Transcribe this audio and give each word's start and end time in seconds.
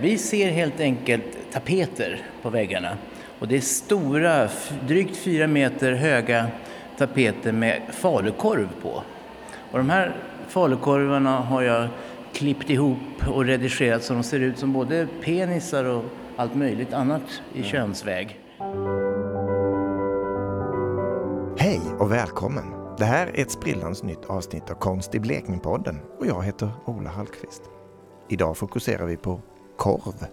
Vi 0.00 0.18
ser 0.18 0.50
helt 0.50 0.80
enkelt 0.80 1.52
tapeter 1.52 2.22
på 2.42 2.50
väggarna. 2.50 2.98
Och 3.38 3.48
det 3.48 3.56
är 3.56 3.60
stora, 3.60 4.48
drygt 4.86 5.16
fyra 5.16 5.46
meter 5.46 5.92
höga 5.92 6.46
tapeter 6.98 7.52
med 7.52 7.82
falukorv 7.92 8.68
på. 8.82 9.02
Och 9.72 9.78
de 9.78 9.90
här 9.90 10.16
falukorvarna 10.48 11.40
har 11.40 11.62
jag 11.62 11.88
klippt 12.32 12.70
ihop 12.70 13.28
och 13.28 13.44
redigerat 13.44 14.02
så 14.02 14.14
de 14.14 14.22
ser 14.22 14.40
ut 14.40 14.58
som 14.58 14.72
både 14.72 15.08
penisar 15.22 15.84
och 15.84 16.04
allt 16.36 16.54
möjligt 16.54 16.92
annat 16.92 17.42
i 17.54 17.62
könsväg. 17.62 18.40
Hej 21.58 21.80
och 21.98 22.12
välkommen! 22.12 22.64
Det 22.98 23.04
här 23.04 23.26
är 23.26 23.42
ett 23.42 23.50
sprillans 23.50 24.02
nytt 24.02 24.24
avsnitt 24.24 24.70
av 24.70 24.74
Konst 24.74 25.14
i 25.14 25.20
Blekingpodden 25.20 26.00
och 26.18 26.26
jag 26.26 26.44
heter 26.44 26.70
Ola 26.84 27.10
Hallqvist. 27.10 27.62
Idag 28.28 28.56
fokuserar 28.56 29.06
vi 29.06 29.16
på 29.16 29.40
korv, 29.78 30.26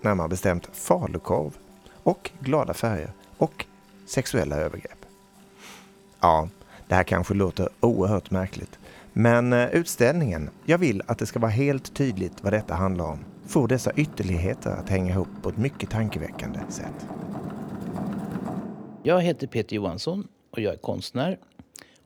närmare 0.00 0.28
bestämt 0.28 0.68
falukorv 0.72 1.56
och 2.02 2.30
glada 2.40 2.74
färger 2.74 3.12
och 3.38 3.66
sexuella 4.06 4.56
övergrepp. 4.56 5.06
Ja, 6.20 6.48
det 6.88 6.94
här 6.94 7.02
kanske 7.02 7.34
låter 7.34 7.68
oerhört 7.80 8.30
märkligt, 8.30 8.78
men 9.12 9.52
eh, 9.52 9.68
utställningen, 9.68 10.50
jag 10.64 10.78
vill 10.78 11.02
att 11.06 11.18
det 11.18 11.26
ska 11.26 11.38
vara 11.38 11.50
helt 11.50 11.94
tydligt 11.94 12.44
vad 12.44 12.52
detta 12.52 12.74
handlar 12.74 13.04
om, 13.04 13.18
får 13.46 13.68
dessa 13.68 13.92
ytterligheter 13.92 14.70
att 14.70 14.88
hänga 14.88 15.12
ihop 15.12 15.28
på 15.42 15.48
ett 15.48 15.56
mycket 15.56 15.90
tankeväckande 15.90 16.60
sätt. 16.68 17.06
Jag 19.02 19.20
heter 19.20 19.46
Peter 19.46 19.76
Johansson 19.76 20.28
och 20.50 20.60
jag 20.60 20.74
är 20.74 20.78
konstnär. 20.78 21.38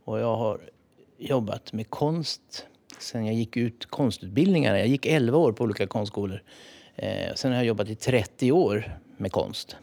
Och 0.05 0.20
jag 0.20 0.36
har 0.36 0.60
jobbat 1.19 1.72
med 1.72 1.91
konst 1.91 2.66
sen 2.98 3.27
jag 3.27 3.34
gick 3.34 3.56
ut 3.56 3.86
konstutbildningarna. 3.86 4.78
Jag 4.78 4.88
gick 4.88 5.06
11 5.06 5.38
år 5.38 5.52
på 5.52 5.64
olika 5.64 5.86
konstskolor. 5.86 6.42
Eh, 7.02 7.34
sen 7.34 7.50
har 7.50 7.59
jag 7.59 7.66
jobbat 7.66 7.88
i 7.88 7.95
30 7.95 8.52
år 8.52 8.98
med 9.16 9.32
konst 9.32 9.77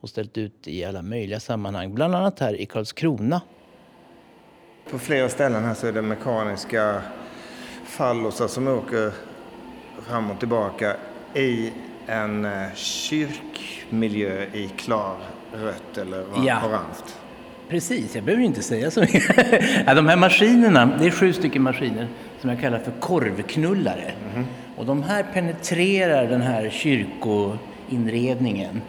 och 0.00 0.08
ställt 0.08 0.38
ut 0.38 0.68
i 0.68 0.84
alla 0.84 1.02
möjliga 1.02 1.40
sammanhang, 1.40 1.94
bland 1.94 2.14
annat 2.14 2.40
här 2.40 2.60
i 2.60 2.66
Karlskrona. 2.66 3.40
På 4.90 4.98
flera 4.98 5.28
ställen 5.28 5.64
här 5.64 5.74
så 5.74 5.86
är 5.86 5.92
det 5.92 6.02
mekaniska 6.02 7.02
fallosar 7.84 8.48
som 8.48 8.68
åker 8.68 9.12
fram 10.06 10.30
och 10.30 10.38
tillbaka 10.38 10.96
i 11.34 11.72
en 12.06 12.44
eh, 12.44 12.74
kyrkmiljö 12.74 14.44
i 14.52 14.68
klar 14.76 15.16
rött 15.52 15.98
eller 15.98 16.24
Ja. 16.46 16.60
orange. 16.66 16.94
Precis, 17.68 18.14
jag 18.14 18.24
behöver 18.24 18.44
inte 18.44 18.62
säga 18.62 18.90
så 18.90 19.00
mycket. 19.00 19.36
de 19.86 20.06
här 20.06 20.16
maskinerna, 20.16 20.86
det 20.98 21.06
är 21.06 21.10
sju 21.10 21.32
stycken 21.32 21.62
maskiner 21.62 22.08
som 22.40 22.50
jag 22.50 22.60
kallar 22.60 22.78
för 22.78 22.92
korvknullare. 23.00 24.12
Och 24.76 24.86
de 24.86 25.02
här 25.02 25.26
penetrerar 25.32 26.26
den 26.26 26.42
här 26.42 26.70
kyrkoinredningen. 26.70 28.82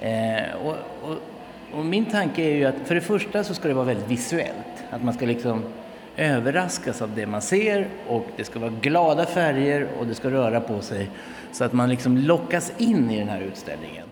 Eh, 0.00 0.42
och, 0.64 0.76
och, 1.02 1.16
och 1.72 1.84
min 1.84 2.04
tanke 2.04 2.42
är 2.42 2.54
ju 2.54 2.64
att 2.64 2.74
för 2.84 2.94
det 2.94 3.00
första 3.00 3.44
så 3.44 3.54
ska 3.54 3.68
det 3.68 3.74
vara 3.74 3.84
väldigt 3.84 4.08
visuellt. 4.08 4.84
Att 4.90 5.04
man 5.04 5.14
ska 5.14 5.26
liksom 5.26 5.62
överraskas 6.16 7.02
av 7.02 7.14
det 7.14 7.26
man 7.26 7.42
ser 7.42 7.88
och 8.08 8.26
det 8.36 8.44
ska 8.44 8.58
vara 8.58 8.72
glada 8.80 9.26
färger 9.26 9.88
och 9.98 10.06
det 10.06 10.14
ska 10.14 10.30
röra 10.30 10.60
på 10.60 10.80
sig. 10.80 11.10
Så 11.52 11.64
att 11.64 11.72
man 11.72 11.88
liksom 11.88 12.18
lockas 12.18 12.72
in 12.78 13.10
i 13.10 13.18
den 13.18 13.28
här 13.28 13.40
utställningen. 13.40 14.06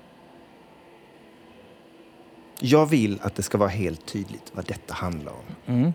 Jag 2.60 2.86
vill 2.86 3.18
att 3.22 3.34
det 3.34 3.42
ska 3.42 3.58
vara 3.58 3.68
helt 3.68 4.06
tydligt 4.06 4.52
vad 4.54 4.66
detta 4.66 4.94
handlar 4.94 5.32
om. 5.32 5.74
Mm. 5.74 5.92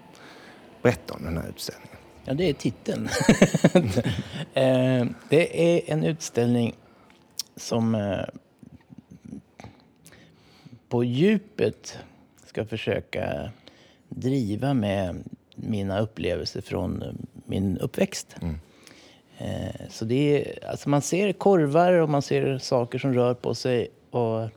Berätta 0.81 1.13
om 1.13 1.23
den 1.23 1.37
här 1.37 1.49
utställningen. 1.49 1.92
Ja, 2.25 2.33
det 2.33 2.49
är 2.49 2.53
titeln. 2.53 3.09
Eh, 4.55 5.05
det 5.29 5.75
är 5.75 5.93
en 5.93 6.03
utställning 6.03 6.73
som 7.55 7.95
eh, 7.95 8.19
på 10.89 11.03
djupet 11.03 11.97
ska 12.45 12.65
försöka 12.65 13.52
driva 14.09 14.73
med 14.73 15.23
mina 15.55 15.99
upplevelser 15.99 16.61
från 16.61 17.02
eh, 17.02 17.09
min 17.45 17.77
uppväxt. 17.77 18.36
Eh, 19.37 19.87
Så 19.89 20.05
det 20.05 20.15
är, 20.45 20.69
alltså 20.69 20.89
man 20.89 21.02
ser 21.02 21.33
korvar 21.33 21.93
och 21.93 22.09
man 22.09 22.21
ser 22.21 22.58
saker 22.58 22.99
som 22.99 23.14
rör 23.14 23.33
på 23.33 23.55
sig. 23.55 23.87
Och 24.11 24.49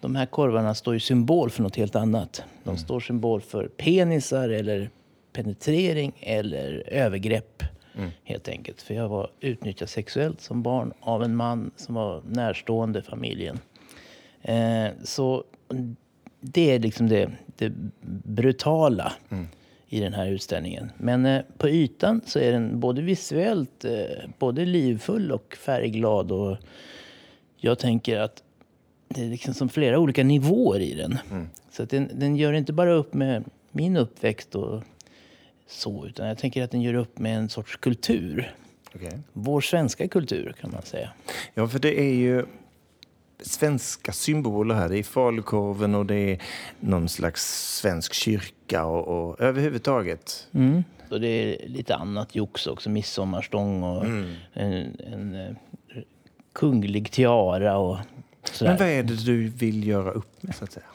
de 0.00 0.16
här 0.16 0.26
korvarna 0.26 0.74
står 0.74 0.94
ju 0.94 1.00
symbol 1.00 1.50
för 1.50 1.62
något 1.62 1.76
helt 1.76 1.96
annat. 1.96 2.42
De 2.64 2.76
står 2.76 3.00
symbol 3.00 3.40
för 3.40 3.68
penisar 3.68 4.48
eller 4.48 4.90
penetrering 5.32 6.12
eller 6.20 6.82
övergrepp. 6.86 7.62
Helt 8.24 8.48
enkelt. 8.48 8.82
För 8.82 8.94
jag 8.94 9.08
var 9.08 9.30
utnyttjad 9.40 9.88
sexuellt 9.88 10.40
som 10.40 10.62
barn 10.62 10.92
av 11.00 11.22
en 11.22 11.36
man 11.36 11.70
som 11.76 11.94
var 11.94 12.22
närstående 12.26 13.02
familjen. 13.02 13.58
Eh, 14.42 14.86
så 15.04 15.44
det 16.40 16.70
är 16.70 16.78
liksom 16.78 17.08
det, 17.08 17.30
det 17.56 17.72
brutala 18.24 19.12
i 19.88 20.00
den 20.00 20.12
här 20.12 20.26
utställningen. 20.26 20.92
Men 20.96 21.26
eh, 21.26 21.42
på 21.58 21.68
ytan 21.68 22.20
så 22.26 22.38
är 22.38 22.52
den 22.52 22.80
både 22.80 23.02
visuellt 23.02 23.84
eh, 23.84 24.28
både 24.38 24.64
livfull 24.64 25.32
och 25.32 25.56
färgglad. 25.60 26.32
Och 26.32 26.56
jag 27.56 27.78
tänker 27.78 28.18
att 28.18 28.42
det 29.08 29.24
är 29.24 29.28
liksom 29.28 29.54
som 29.54 29.68
flera 29.68 29.98
olika 29.98 30.24
nivåer 30.24 30.80
i 30.80 30.94
den. 30.94 31.18
Så 31.70 31.82
att 31.82 31.90
den, 31.90 32.10
den 32.14 32.36
gör 32.36 32.52
inte 32.52 32.72
bara 32.72 32.92
upp 32.92 33.14
med 33.14 33.44
min 33.70 33.96
uppväxt 33.96 34.54
och 34.54 34.82
så, 35.72 36.06
utan 36.06 36.28
jag 36.28 36.38
tänker 36.38 36.64
att 36.64 36.70
den 36.70 36.82
gör 36.82 36.94
upp 36.94 37.18
med 37.18 37.36
en 37.36 37.48
sorts 37.48 37.76
kultur. 37.76 38.54
Okej. 38.94 39.18
Vår 39.32 39.60
svenska 39.60 40.08
kultur 40.08 40.54
kan 40.60 40.70
man 40.70 40.82
säga. 40.82 41.10
Ja, 41.54 41.68
för 41.68 41.78
det 41.78 42.00
är 42.00 42.14
ju 42.14 42.46
svenska 43.40 44.12
symboler 44.12 44.74
här. 44.74 44.88
Det 44.88 44.98
är 44.98 45.02
falukorven 45.02 45.94
och 45.94 46.06
det 46.06 46.14
är 46.14 46.42
någon 46.80 47.08
slags 47.08 47.74
svensk 47.78 48.14
kyrka 48.14 48.84
och, 48.84 49.30
och 49.30 49.40
överhuvudtaget. 49.40 50.48
Mm. 50.52 50.84
Så 51.08 51.18
det 51.18 51.28
är 51.28 51.68
lite 51.68 51.94
annat 51.94 52.34
jox 52.34 52.66
också. 52.66 52.90
Midsommarstång 52.90 53.82
och 53.82 54.04
en, 54.52 54.96
en 55.12 55.34
eh, 55.34 55.56
kunglig 56.52 57.10
tiara 57.10 57.78
och 57.78 57.98
sådär. 58.44 58.70
Men 58.70 58.78
vad 58.78 58.88
är 58.88 59.02
det 59.02 59.24
du 59.24 59.48
vill 59.48 59.86
göra 59.86 60.10
upp 60.10 60.42
med 60.42 60.54
så 60.54 60.64
att 60.64 60.72
säga? 60.72 60.86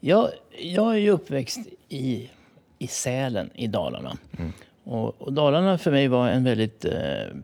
Jag, 0.00 0.30
jag 0.58 0.94
är 0.94 0.98
ju 0.98 1.10
uppväxt 1.10 1.58
i, 1.88 2.30
i 2.78 2.86
Sälen 2.86 3.50
i 3.54 3.66
Dalarna. 3.66 4.16
Och, 4.84 5.22
och 5.22 5.32
Dalarna 5.32 5.78
för 5.78 5.90
mig 5.90 6.08
var 6.08 6.28
en 6.28 6.44
väldigt 6.44 6.84
eh, 6.84 6.92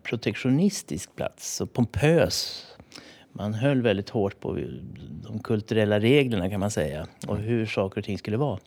protektionistisk 0.03 1.17
plats, 1.17 1.55
så 1.57 1.67
pompös. 1.67 2.67
Man 3.33 3.55
höll 3.55 3.83
väldigt 3.83 4.11
hårt 4.11 4.41
på 4.41 4.59
de 5.25 5.39
kulturella 5.39 6.01
reglerna 6.01 6.51
kan 6.51 6.61
man 6.61 6.71
säga 6.71 7.07
och 7.27 7.39
hur 7.39 7.67
saker 7.67 8.01
och 8.01 8.05
ting 8.05 8.19
skulle 8.19 8.37
vara. 8.37 8.59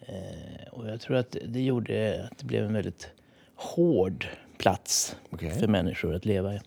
Eh, 0.00 0.68
och 0.70 0.88
jag 0.88 1.00
tror 1.00 1.16
att 1.16 1.36
det 1.46 1.60
gjorde 1.60 2.28
att 2.30 2.38
det 2.38 2.44
blev 2.44 2.64
en 2.64 2.72
väldigt 2.72 3.10
hård 3.54 4.26
plats 4.58 5.16
Okej. 5.30 5.50
för 5.50 5.66
människor 5.66 6.14
att 6.14 6.24
leva 6.24 6.54
i. 6.54 6.60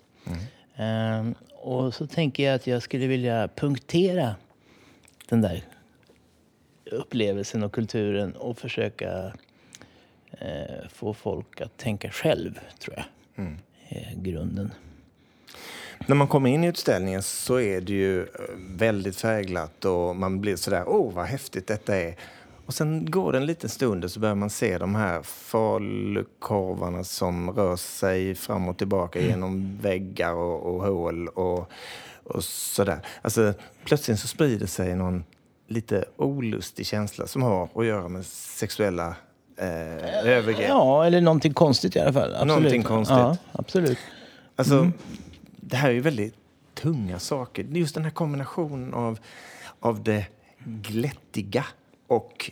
Eh, 0.76 1.32
och 1.56 1.94
så 1.94 2.08
tänker 2.08 2.44
jag 2.44 2.56
att 2.56 2.68
jag 2.68 2.82
skulle 2.82 3.08
vilja 3.08 3.50
punktera 3.56 4.36
den 5.30 5.42
där 5.42 5.64
upplevelsen 6.96 7.64
och 7.64 7.72
kulturen 7.72 8.36
och 8.36 8.58
försöka 8.58 9.34
eh, 10.32 10.88
få 10.94 11.14
folk 11.14 11.62
att 11.62 11.78
tänka 11.78 12.10
själv, 12.10 12.60
tror 12.80 12.96
jag. 12.98 13.06
är 13.90 14.16
grunden. 14.16 14.72
När 16.08 16.16
man 16.16 16.28
kommer 16.28 16.50
in 16.50 16.64
i 16.64 16.68
utställningen 16.68 17.24
så 17.24 17.60
är 17.60 17.82
det 17.82 17.94
ju 17.94 18.22
eh, 18.22 18.28
väldigt 18.58 19.16
färgglatt 19.16 19.86
och 19.86 20.16
man 20.16 20.42
blir 20.42 20.56
sådär, 20.56 20.84
åh 20.88 21.14
vad 21.14 21.26
häftigt 21.26 21.68
detta 21.68 21.96
är. 21.96 22.16
Och 22.66 22.74
sen 22.74 23.12
går 23.12 23.32
det 23.32 23.38
en 23.38 23.46
liten 23.46 23.70
stund 23.70 24.04
och 24.04 24.12
så 24.12 24.20
börjar 24.20 24.36
man 24.36 24.50
se 24.50 24.78
de 24.78 24.96
här 24.96 25.22
falukorvarna 25.24 27.04
som 27.04 27.52
rör 27.52 27.76
sig 27.76 28.36
fram 28.36 28.70
och 28.70 28.78
tillbaka 28.78 29.22
genom 29.22 29.78
väggar 29.82 30.34
och, 30.34 30.76
och 30.76 30.84
hål 30.84 31.28
och, 31.28 31.72
och 32.24 32.44
sådär. 32.44 33.00
Alltså 33.22 33.54
plötsligt 33.84 34.20
så 34.20 34.28
sprider 34.28 34.68
sig 34.68 34.96
någon 34.96 35.24
lite 35.72 36.06
olustig 36.18 36.86
känsla 36.86 37.28
som 37.28 37.42
har 37.42 37.70
att 37.76 37.86
göra 37.86 38.08
med 38.08 38.26
sexuella 38.26 39.16
eh, 39.58 40.28
övergrepp. 40.28 40.70
Ja, 40.70 41.06
eller 41.06 41.22
någonting 41.22 41.54
konstigt 41.54 41.96
i 41.96 42.00
alla 42.00 42.14
fall. 42.14 42.34
Absolut. 42.34 42.48
Någonting 42.48 42.84
konstigt. 42.84 43.18
Ja, 43.18 43.38
absolut. 43.52 43.98
Alltså, 44.56 44.92
det 45.56 45.78
här 45.78 45.90
är 45.90 45.94
ju 45.94 46.02
väldigt 46.02 46.36
tunga 46.74 47.20
saker. 47.20 47.64
Just 47.64 47.96
den 47.96 48.04
här 48.04 48.12
kombinationen 48.12 48.94
av, 48.94 49.20
av 49.80 50.04
det 50.04 50.26
glättiga 50.64 51.66
och 52.08 52.52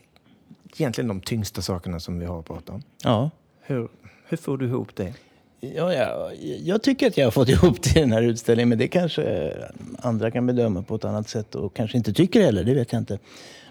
egentligen 0.77 1.07
de 1.07 1.21
tyngsta 1.21 1.62
sakerna 1.62 2.00
som 2.00 2.19
vi 2.19 2.25
har 2.25 2.42
pratat 2.42 2.69
om. 2.69 2.83
Ja. 3.04 3.30
Hur, 3.62 3.89
hur 4.25 4.38
får 4.38 4.57
du 4.57 4.66
ihop 4.66 4.95
det? 4.95 5.13
Ja, 5.62 5.94
ja, 5.94 6.32
jag 6.64 6.84
tycker 6.84 7.08
att 7.08 7.18
jag 7.18 7.26
har 7.26 7.32
fått 7.32 7.50
ihop 7.50 7.82
det 7.82 7.90
i 7.90 8.00
den 8.00 8.12
här 8.12 8.22
utställningen, 8.22 8.70
men 8.70 8.78
det 8.78 8.88
kanske 8.88 9.54
andra 9.98 10.32
kan 10.32 10.46
bedöma 10.46 10.84
på 10.84 10.96
ett 10.96 11.06
annat 11.06 11.30
sätt 11.30 11.56
och 11.56 11.74
kanske 11.74 11.98
inte 11.98 12.14
tycker 12.14 12.42
heller, 12.42 12.64
det 12.64 12.74
vet 12.74 12.92
jag 12.92 13.02
inte. 13.02 13.20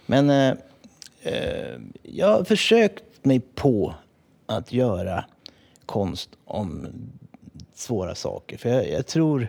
Men 0.06 0.30
eh, 0.30 0.54
eh 1.22 1.78
jag 2.02 2.26
har 2.26 2.44
försökt 2.44 3.04
mig 3.22 3.40
på 3.40 3.94
att 4.46 4.72
göra 4.72 5.24
konst 5.86 6.30
om 6.44 6.86
svåra 7.74 8.14
saker. 8.14 8.56
För 8.56 8.68
jag, 8.68 8.90
jag 8.90 9.06
tror 9.06 9.48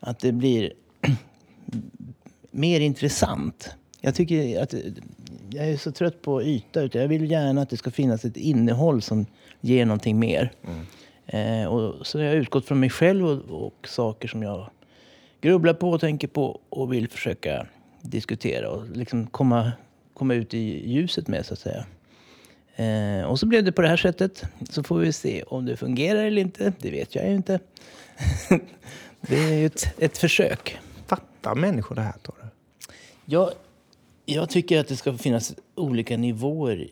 att 0.00 0.18
det 0.18 0.32
blir 0.32 0.72
mer 2.50 2.80
intressant. 2.80 3.70
Jag 4.00 4.14
tycker 4.14 4.62
att 4.62 4.74
jag 5.50 5.68
är 5.68 5.76
så 5.76 5.92
trött 5.92 6.22
på 6.22 6.42
yta. 6.42 6.82
Utan 6.82 7.00
jag 7.00 7.08
vill 7.08 7.30
gärna 7.30 7.62
att 7.62 7.70
det 7.70 7.76
ska 7.76 7.90
finnas 7.90 8.24
ett 8.24 8.36
innehåll 8.36 9.02
som 9.02 9.26
ger 9.60 9.86
någonting 9.86 10.18
mer. 10.18 10.52
Mm. 10.64 10.86
Eh, 11.28 11.64
och 11.64 12.06
så 12.06 12.18
har 12.18 12.24
jag 12.24 12.34
utgått 12.34 12.66
från 12.66 12.80
mig 12.80 12.90
själv 12.90 13.26
och, 13.26 13.66
och, 13.66 13.88
saker 13.88 14.28
som 14.28 14.42
jag 14.42 14.70
grubblar 15.40 15.74
på 15.74 15.90
och 15.90 16.00
tänker 16.00 16.28
på 16.28 16.60
och 16.68 16.92
vill 16.92 17.08
försöka 17.08 17.66
diskutera 18.02 18.70
och 18.70 18.88
liksom 18.88 19.26
komma, 19.26 19.72
komma 20.14 20.34
ut 20.34 20.54
i 20.54 20.90
ljuset 20.90 21.28
med 21.28 21.46
så 21.46 21.54
att 21.54 21.60
säga. 21.60 21.84
Eh, 22.76 23.24
och 23.24 23.40
så 23.40 23.46
blev 23.46 23.64
det 23.64 23.72
på 23.72 23.82
det 23.82 23.88
här 23.88 23.96
sättet. 23.96 24.44
Så 24.70 24.82
får 24.82 24.98
vi 24.98 25.12
se 25.12 25.42
om 25.42 25.66
det 25.66 25.76
fungerar 25.76 26.24
eller 26.24 26.42
inte. 26.42 26.72
Det 26.78 26.90
vet 26.90 27.14
jag 27.14 27.28
ju 27.28 27.34
inte. 27.34 27.60
det 29.20 29.36
är 29.36 29.54
ju 29.54 29.66
ett, 29.66 29.94
ett 29.98 30.18
försök. 30.18 30.78
Fattar 31.06 31.54
människor 31.54 31.94
det 31.94 32.02
här 32.02 32.18
tror 32.22 32.34
du? 32.42 32.48
Jag, 33.24 33.50
jag 34.24 34.50
tycker 34.50 34.80
att 34.80 34.88
det 34.88 34.96
ska 34.96 35.18
finnas 35.18 35.54
olika 35.74 36.16
nivåer 36.16 36.88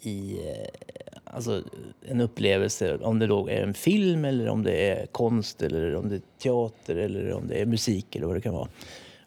i 0.00 0.32
eh, 0.32 0.99
alltså, 1.32 1.62
en 2.08 2.20
upplevelse. 2.20 2.96
Om 2.96 3.18
det 3.18 3.26
då 3.26 3.48
är 3.48 3.62
en 3.62 3.74
film, 3.74 4.24
eller 4.24 4.48
om 4.48 4.62
det 4.62 4.88
är 4.88 5.06
konst, 5.06 5.62
eller 5.62 5.94
om 5.94 6.08
det 6.08 6.14
är 6.14 6.22
teater 6.38 6.96
eller 6.96 7.32
om 7.32 7.48
det 7.48 7.60
är 7.60 7.66
musik 7.66 8.16
eller 8.16 8.26
vad 8.26 8.36
det 8.36 8.40
kan 8.40 8.54
vara. 8.54 8.68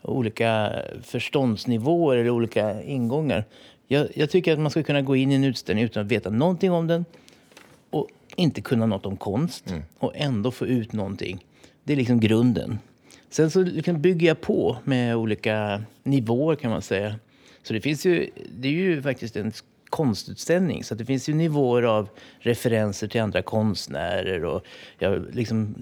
Olika 0.02 0.72
förståndsnivåer 1.04 2.18
eller 2.18 2.30
olika 2.30 2.84
ingångar. 2.84 3.46
Jag, 3.88 4.08
jag 4.16 4.30
tycker 4.30 4.54
att 4.54 4.60
man 4.60 4.72
ska 4.72 4.84
kunna 4.84 5.02
gå 5.02 5.16
in 5.16 5.32
i 5.32 5.36
en 5.36 5.44
utställning 5.44 5.86
utan 5.86 6.06
att 6.06 6.12
veta 6.12 6.30
någonting 6.30 6.72
om 6.72 6.88
den 6.88 7.06
och 7.90 8.08
inte 8.36 8.62
kunna 8.62 8.86
något 8.86 9.06
om 9.06 9.18
konst 9.18 9.70
mm. 9.70 9.84
och 10.00 10.12
ändå 10.16 10.52
få 10.52 10.66
ut 10.66 10.94
någonting. 10.94 11.46
Det 11.84 11.94
är 11.94 11.98
liksom 11.98 12.20
grunden. 12.20 12.80
Sen 13.30 13.52
så 13.52 13.64
bygger 13.94 14.28
jag 14.28 14.42
på 14.42 14.78
med 14.84 15.16
olika 15.16 15.84
nivåer 16.04 16.56
kan 16.56 16.72
man 16.72 16.82
säga. 16.82 17.16
Så 17.64 17.74
det 17.74 17.82
finns 17.82 18.06
ju, 18.06 18.30
det 18.58 18.68
är 18.68 18.72
ju 18.72 19.02
faktiskt 19.02 19.36
en 19.36 19.52
konstutställning 19.94 20.84
så 20.84 20.96
det 20.96 21.06
finns 21.06 21.30
ju 21.30 21.34
nivåer 21.34 21.84
av 21.84 22.10
referenser 22.40 23.08
till 23.08 23.22
andra 23.22 23.42
konstnärer 23.42 24.46
och 24.46 24.66
jag 25.00 25.10
har 25.10 25.26
liksom 25.32 25.76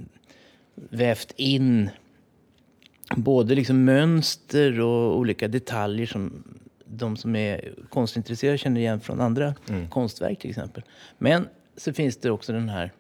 vävt 0.76 1.34
in 1.36 1.90
både 3.16 3.56
liksom 3.56 3.86
mönster 3.86 4.80
och 4.80 5.18
olika 5.18 5.48
detaljer 5.48 6.06
som 6.06 6.44
de 6.86 7.18
som 7.18 7.36
är 7.36 7.74
konstintresserade 7.90 8.58
känner 8.58 8.82
igen 8.82 9.00
från 9.00 9.22
andra 9.22 9.56
mm. 9.70 9.90
konstverk 9.90 10.40
till 10.40 10.50
exempel. 10.50 10.84
Men 11.18 11.48
så 11.78 11.94
finns 11.94 12.18
det 12.18 12.32
också 12.32 12.54
den 12.54 12.70
här 12.70 12.92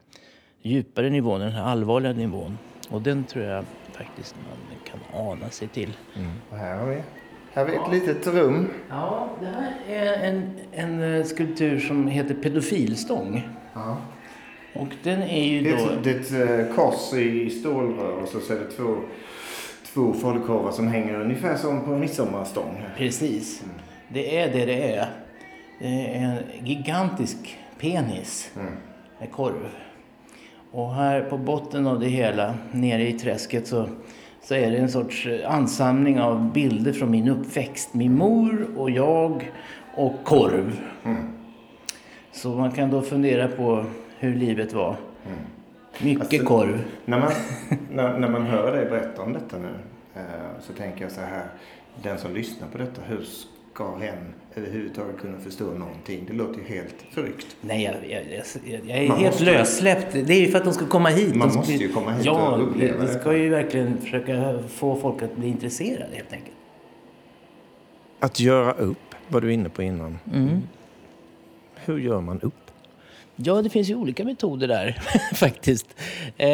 djupare 0.62 1.10
nivån, 1.10 1.40
den 1.40 1.52
här 1.52 1.63
allvarliga 1.63 2.13
nivån. 2.13 2.58
Och 2.90 3.02
den 3.02 3.24
tror 3.24 3.46
jag 3.46 3.66
faktiskt 3.92 4.36
man 4.36 4.80
kan 4.86 5.22
ana 5.28 5.50
sig 5.50 5.68
till. 5.68 5.94
Mm. 6.16 6.31
Och 6.50 6.58
här 6.58 6.80
har 6.80 6.88
vi, 6.88 7.02
här 7.53 7.65
har 7.65 7.71
vi 7.71 7.77
ett 7.77 8.07
litet 8.07 8.27
rum. 8.27 8.68
Ja, 8.89 9.30
det 9.39 9.45
här 9.45 9.74
är 9.88 10.30
en, 10.30 10.51
en 10.71 11.15
eh, 11.15 11.25
skulptur 11.25 11.80
som 11.80 12.07
heter 12.07 12.33
Pedofilstång. 12.33 13.50
Ja. 13.74 13.98
Och 14.74 14.88
den 15.03 15.21
är 15.21 15.44
ju 15.44 15.62
det 15.62 15.69
är 15.69 15.77
då... 15.77 15.92
Ett, 15.92 16.03
det 16.03 16.33
är 16.36 16.59
ett 16.59 16.69
eh, 16.69 16.75
kors 16.75 17.13
i 17.13 17.50
stålrör 17.50 18.21
och 18.21 18.27
så 18.27 18.53
är 18.53 18.59
det 18.59 18.71
två, 18.71 18.95
två 19.94 20.13
falukorvar 20.13 20.71
som 20.71 20.88
hänger 20.88 21.21
ungefär 21.21 21.56
som 21.56 21.86
på 21.86 21.94
en 21.94 22.00
midsommarstång. 22.00 22.83
Precis. 22.98 23.63
Mm. 23.63 23.75
Det 24.07 24.38
är 24.38 24.51
det 24.51 24.65
det 24.65 24.95
är. 24.95 25.09
Det 25.80 25.88
är 25.88 26.15
en 26.15 26.68
gigantisk 26.68 27.57
penis 27.80 28.51
mm. 28.56 28.74
med 29.19 29.31
korv. 29.31 29.69
Och 30.71 30.94
här 30.94 31.21
på 31.21 31.38
botten 31.38 31.88
av 31.88 32.00
det 32.00 32.07
hela, 32.07 32.53
nere 32.71 33.07
i 33.07 33.13
träsket, 33.13 33.68
så, 33.68 33.89
så 34.43 34.55
är 34.55 34.71
det 34.71 34.77
en 34.77 34.89
sorts 34.89 35.27
ansamling 35.45 36.19
av 36.19 36.51
bilder 36.51 36.93
från 36.93 37.11
min 37.11 37.27
uppväxt. 37.27 37.93
Min 37.93 38.17
mor 38.17 38.67
och 38.77 38.89
jag 38.89 39.51
och 39.95 40.23
korv. 40.23 40.79
Mm. 41.03 41.23
Så 42.31 42.49
man 42.49 42.71
kan 42.71 42.91
då 42.91 43.01
fundera 43.01 43.47
på 43.47 43.85
hur 44.19 44.35
livet 44.35 44.73
var. 44.73 44.95
Mm. 45.25 45.39
Mycket 45.99 46.21
alltså, 46.21 46.47
korv. 46.47 46.83
När 47.05 47.19
man, 47.19 47.31
när, 47.91 48.19
när 48.19 48.29
man 48.29 48.45
hör 48.45 48.71
dig 48.71 48.85
berätta 48.85 49.21
om 49.21 49.33
detta 49.33 49.57
nu 49.57 49.73
eh, 50.15 50.21
så 50.61 50.73
tänker 50.73 51.01
jag 51.01 51.11
så 51.11 51.21
här. 51.21 51.45
Den 52.03 52.17
som 52.17 52.33
lyssnar 52.33 52.67
på 52.67 52.77
detta, 52.77 53.01
hur 53.01 53.25
ska 53.73 53.95
hen 53.95 54.33
överhuvudtaget 54.56 55.18
kunna 55.18 55.39
förstå 55.39 55.63
någonting? 55.63 56.25
Det 56.27 56.33
låter 56.33 56.59
ju 56.59 56.65
helt 56.65 56.95
förryckt. 57.12 57.48
Nej, 57.62 57.83
jag, 57.83 57.95
jag, 58.09 58.44
jag, 58.65 58.89
jag 58.89 58.98
är 58.98 59.07
man 59.07 59.19
helt 59.19 59.39
lössläppt. 59.39 60.13
Det 60.13 60.33
är 60.33 60.42
ju 60.42 60.51
för 60.51 60.57
att 60.57 60.63
de 60.63 60.74
ska 60.74 60.88
komma 60.88 61.09
hit. 61.09 61.36
Man 61.36 61.53
måste 61.56 61.74
ju 61.74 61.89
komma 61.94 62.12
hit 62.12 62.25
ja, 62.25 62.56
och 62.56 62.63
uppleva 62.63 63.03
det. 63.03 63.13
Ja, 63.13 63.19
ska 63.19 63.38
ju 63.38 63.50
verkligen 63.50 63.98
försöka 63.98 64.59
få 64.68 64.95
folk 64.95 65.21
att 65.21 65.36
bli 65.36 65.48
intresserade 65.48 66.15
helt 66.15 66.33
enkelt. 66.33 66.57
Att 68.19 68.39
göra 68.39 68.71
upp 68.71 69.15
var 69.27 69.42
du 69.42 69.53
inne 69.53 69.69
på 69.69 69.83
innan. 69.83 70.19
Mm. 70.33 70.62
Hur 71.86 71.98
gör 71.98 72.21
man 72.21 72.42
upp? 72.42 72.53
Ja, 73.36 73.62
det 73.62 73.69
finns 73.69 73.89
ju 73.89 73.95
olika 73.95 74.25
metoder 74.25 74.68
där 74.68 75.01
faktiskt. 75.36 75.88
Eh, 76.38 76.48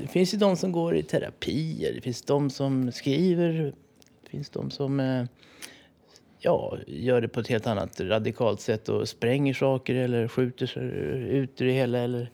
det 0.00 0.08
finns 0.10 0.34
ju 0.34 0.38
de 0.38 0.56
som 0.56 0.72
går 0.72 0.96
i 0.96 1.02
terapi, 1.02 1.92
det 1.94 2.00
finns 2.00 2.22
de 2.22 2.50
som 2.50 2.92
skriver, 2.92 3.72
det 4.22 4.30
finns 4.30 4.50
de 4.50 4.70
som 4.70 5.00
eh, 5.00 5.24
ja, 6.38 6.76
gör 6.86 7.20
det 7.20 7.28
på 7.28 7.40
ett 7.40 7.48
helt 7.48 7.66
annat 7.66 8.00
radikalt 8.00 8.60
sätt 8.60 8.88
och 8.88 9.08
spränger 9.08 9.54
saker 9.54 9.94
eller 9.94 10.28
skjuter 10.28 10.66
sig 10.66 10.82
ut 11.36 11.56
det 11.56 11.72
hela. 11.72 11.98
Eller, 11.98 12.30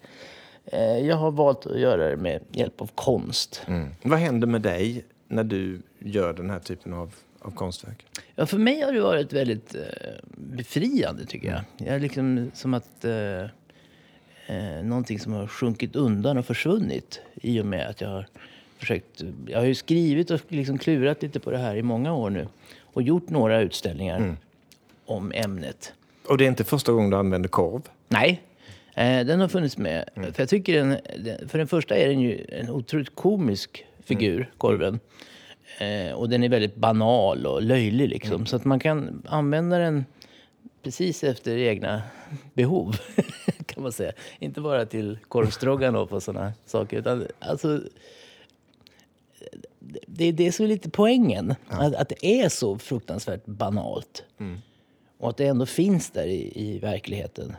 eh, 0.65 0.99
jag 0.99 1.17
har 1.17 1.31
valt 1.31 1.67
att 1.67 1.81
göra 1.81 2.11
det 2.11 2.17
med 2.17 2.41
hjälp 2.53 2.81
av 2.81 2.91
konst. 2.95 3.63
Mm. 3.67 3.89
Vad 4.03 4.19
händer 4.19 4.47
med 4.47 4.63
dig 4.63 5.05
när 5.29 5.45
du 5.45 5.83
gör 5.99 6.33
den 6.33 6.51
här 6.51 6.59
typen 6.59 6.93
av, 6.93 7.15
av 7.39 7.51
konstverk? 7.51 8.07
Ja, 8.35 8.47
för 8.47 8.59
mig 8.59 8.81
har 8.81 8.93
det 8.93 9.01
varit 9.01 9.33
väldigt 9.33 9.75
eh, 9.75 9.81
befriande, 10.37 11.27
tycker 11.27 11.49
jag. 11.49 11.61
jag 11.77 11.95
är 11.95 12.01
liksom 12.01 12.51
som 12.55 12.75
att 12.75 13.05
eh, 13.05 13.43
eh, 14.47 14.85
någonting 14.85 15.21
som 15.21 15.33
har 15.33 15.47
sjunkit 15.47 15.97
undan 15.97 16.39
och 16.39 16.47
försvunnit 16.47 17.21
i 17.35 17.61
och 17.61 17.67
med 17.67 17.89
att 17.89 18.01
jag 18.01 18.09
har 18.09 18.27
försökt... 18.79 19.23
Jag 19.47 19.59
har 19.59 19.67
ju 19.67 19.75
skrivit 19.75 20.31
och 20.31 20.41
liksom 20.49 20.79
klurat 20.79 21.23
lite 21.23 21.41
på 21.41 21.51
det 21.51 21.59
här 21.59 21.77
i 21.77 21.83
många 21.83 22.13
år 22.15 22.31
nu 22.31 22.49
och 22.95 23.03
gjort 23.03 23.31
några 23.31 23.61
utställningar 23.61 24.17
mm. 24.17 24.37
om 25.07 25.33
ämnet. 25.35 25.93
Och 26.29 26.39
det 26.39 26.45
är 26.45 26.49
inte 26.49 26.65
första 26.65 26.93
gången 26.93 27.11
du 27.11 27.17
använder 27.17 27.49
korv? 27.49 27.83
Nej, 28.09 28.43
eh, 28.95 29.27
den 29.27 29.41
har 29.41 29.49
funnits 29.49 29.79
med. 29.79 30.05
Mm. 30.15 30.33
För 30.33 30.43
jag 30.43 30.49
tycker 30.49 30.75
den, 30.75 30.99
för 31.49 31.59
den 31.59 31.69
första 31.69 31.97
är 31.97 32.09
den 32.09 32.21
ju 32.21 32.47
en 32.49 32.71
otroligt 32.71 33.15
komisk 33.15 33.85
figur, 34.05 34.37
mm. 34.37 34.49
korven. 34.59 35.01
Eh, 35.79 36.13
och 36.13 36.29
den 36.29 36.45
är 36.45 36.49
väldigt 36.49 36.77
banal 36.77 37.47
och 37.47 37.63
löjlig 37.63 38.09
liksom. 38.09 38.35
Mm. 38.35 38.47
Så 38.47 38.57
att 38.57 38.65
man 38.65 38.81
kan 38.81 39.23
använda 39.27 39.79
den 39.79 40.05
precis 40.83 41.25
efter 41.25 41.57
egna 41.57 42.03
behov, 42.55 42.97
kan 43.67 43.83
man 43.83 43.93
säga. 43.93 44.13
Inte 44.39 44.61
bara 44.61 44.87
till 44.87 45.19
korvstroganoff 45.29 46.13
och 46.13 46.23
sådana 46.23 46.53
saker. 46.67 46.99
Utan 46.99 47.27
alltså, 47.39 47.81
det 50.07 50.25
är 50.25 50.33
det 50.33 50.53
som 50.53 50.65
är 50.65 50.69
lite 50.69 50.91
poängen. 50.91 51.55
Ja. 51.71 51.83
Att, 51.83 51.95
att, 51.95 52.09
det 52.09 52.27
är 52.27 52.49
så 52.49 52.79
fruktansvärt 52.79 53.47
banalt. 53.47 54.25
Mm. 54.41 54.59
Och 55.19 55.31
att 55.31 55.37
det 55.37 55.47
ändå 55.47 55.67
finns 55.67 56.11
där 56.11 56.27
i, 56.27 56.53
i 56.55 56.79
verkligheten. 56.79 57.57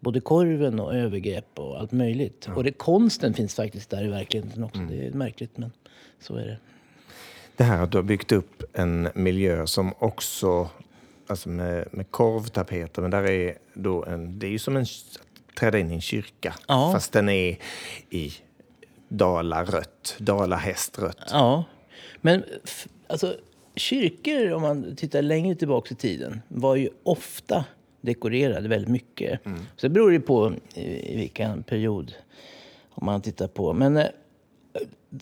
Både 0.00 0.20
korven 0.20 0.80
och 0.80 0.94
övergrepp 0.94 1.58
och 1.58 1.80
allt 1.80 1.92
möjligt. 1.92 2.44
Ja. 2.48 2.54
Och 2.54 2.64
det, 2.64 2.72
konsten 2.72 3.34
finns 3.34 3.54
faktiskt 3.54 3.90
där 3.90 4.04
i 4.04 4.08
verkligheten 4.08 4.64
också. 4.64 4.80
Mm. 4.80 4.90
Det 4.90 5.06
är 5.06 5.12
märkligt, 5.12 5.58
men 5.58 5.72
så 6.20 6.36
är 6.36 6.46
det. 6.46 6.58
Det 7.56 7.64
här 7.64 7.82
att 7.82 7.92
du 7.92 7.98
har 7.98 8.02
byggt 8.02 8.32
upp 8.32 8.64
en 8.72 9.08
miljö 9.14 9.66
som 9.66 9.94
också, 9.98 10.68
alltså 11.26 11.48
med, 11.48 11.88
med 11.92 12.10
korvtapeter, 12.10 13.02
men 13.02 13.10
där 13.10 13.22
är 13.30 13.58
då 13.74 14.04
en, 14.04 14.38
det 14.38 14.46
är 14.46 14.50
ju 14.50 14.58
som 14.58 14.76
en, 14.76 14.86
träda 15.58 15.78
in 15.78 15.90
i 15.90 15.94
en 15.94 16.00
kyrka. 16.00 16.54
Ja. 16.68 16.92
Fast 16.92 17.12
den 17.12 17.28
är 17.28 17.58
i 18.10 18.32
dalarött, 19.12 20.16
dalahästrött. 20.18 21.28
Ja, 21.30 21.64
men 22.20 22.44
alltså 23.06 23.36
kyrkor, 23.76 24.52
om 24.52 24.62
man 24.62 24.96
tittar 24.96 25.22
längre 25.22 25.54
tillbaka 25.54 25.94
i 25.94 25.96
tiden, 25.96 26.42
var 26.48 26.76
ju 26.76 26.88
ofta 27.02 27.64
dekorerade 28.00 28.68
väldigt 28.68 28.90
mycket. 28.90 29.46
Mm. 29.46 29.58
Så 29.76 29.86
det 29.86 29.90
beror 29.90 30.12
ju 30.12 30.20
på 30.20 30.52
i, 30.74 31.16
vilken 31.16 31.62
period 31.62 32.14
om 32.90 33.06
man 33.06 33.22
tittar 33.22 33.48
på. 33.48 33.72
Men 33.72 33.96
eh, 33.96 34.06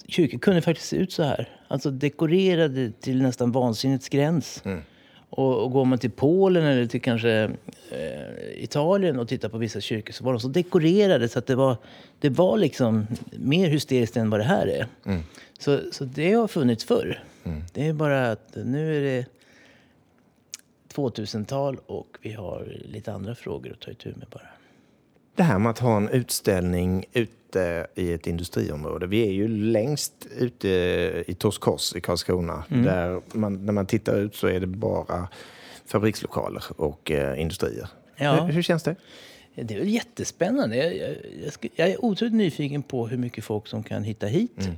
kyrkor 0.06 0.38
kunde 0.38 0.62
faktiskt 0.62 0.88
se 0.88 0.96
ut 0.96 1.12
så 1.12 1.22
här. 1.22 1.58
Alltså 1.68 1.90
dekorerade 1.90 2.92
till 3.00 3.22
nästan 3.22 3.52
vansinnets 3.52 4.08
gräns. 4.08 4.62
Mm. 4.64 4.82
Och, 5.30 5.64
och 5.64 5.70
går 5.72 5.84
man 5.84 5.98
till 5.98 6.10
Polen 6.10 6.64
eller 6.64 6.86
till 6.86 7.00
kanske 7.00 7.50
eh, 7.90 8.62
Italien 8.64 9.18
och 9.18 9.28
tittar 9.28 9.48
på 9.48 9.58
vissa 9.58 9.80
kyrkor 9.80 10.12
så 10.12 10.24
var 10.24 10.32
de 10.32 10.40
så 10.40 10.48
dekorerade 10.48 11.28
så 11.28 11.38
att 11.38 11.46
det 11.46 11.54
var, 11.54 11.76
det 12.20 12.28
var 12.28 12.58
liksom 12.58 13.06
mer 13.30 13.68
hysteriskt 13.68 14.16
än 14.16 14.30
vad 14.30 14.40
det 14.40 14.44
här 14.44 14.66
är. 14.66 14.86
Mm. 15.04 15.22
Så, 15.58 15.80
så 15.92 16.04
det 16.04 16.32
har 16.32 16.48
funnits 16.48 16.84
förr. 16.84 17.22
Mm. 17.44 17.62
Det 17.72 17.86
är 17.86 17.92
bara 17.92 18.30
att 18.30 18.56
nu 18.64 18.96
är 18.96 19.00
det 19.00 19.26
2000-tal 20.94 21.78
och 21.86 22.18
vi 22.22 22.32
har 22.32 22.76
lite 22.84 23.12
andra 23.12 23.34
frågor 23.34 23.72
att 23.72 23.80
ta 23.80 23.90
itu 23.90 24.14
med 24.16 24.28
bara. 24.30 24.48
Det 25.40 25.44
här 25.44 25.58
med 25.58 25.70
att 25.70 25.78
ha 25.78 25.96
en 25.96 26.08
utställning 26.08 27.04
ute 27.12 27.86
i 27.94 28.12
ett 28.12 28.26
industriområde. 28.26 29.06
Vi 29.06 29.26
är 29.28 29.32
ju 29.32 29.48
längst 29.48 30.12
ute 30.38 30.68
i 31.26 31.34
Torskors 31.34 31.96
i 31.96 32.00
Karlskrona. 32.00 32.64
Mm. 32.70 32.84
Där 32.84 33.20
man, 33.32 33.66
när 33.66 33.72
man 33.72 33.86
tittar 33.86 34.16
ut 34.16 34.34
så 34.34 34.46
är 34.46 34.60
det 34.60 34.66
bara 34.66 35.28
fabrikslokaler 35.86 36.64
och 36.76 37.10
eh, 37.10 37.40
industrier. 37.40 37.88
Ja. 38.16 38.44
Hur, 38.44 38.52
hur 38.52 38.62
känns 38.62 38.82
det? 38.82 38.96
Det 39.54 39.74
är 39.74 39.78
väl 39.78 39.88
jättespännande. 39.88 40.76
Jag, 40.76 40.96
jag, 40.96 41.16
jag, 41.44 41.52
ska, 41.52 41.68
jag 41.74 41.88
är 41.88 42.04
otroligt 42.04 42.34
nyfiken 42.34 42.82
på 42.82 43.06
hur 43.06 43.18
mycket 43.18 43.44
folk 43.44 43.66
som 43.66 43.82
kan 43.82 44.04
hitta 44.04 44.26
hit. 44.26 44.68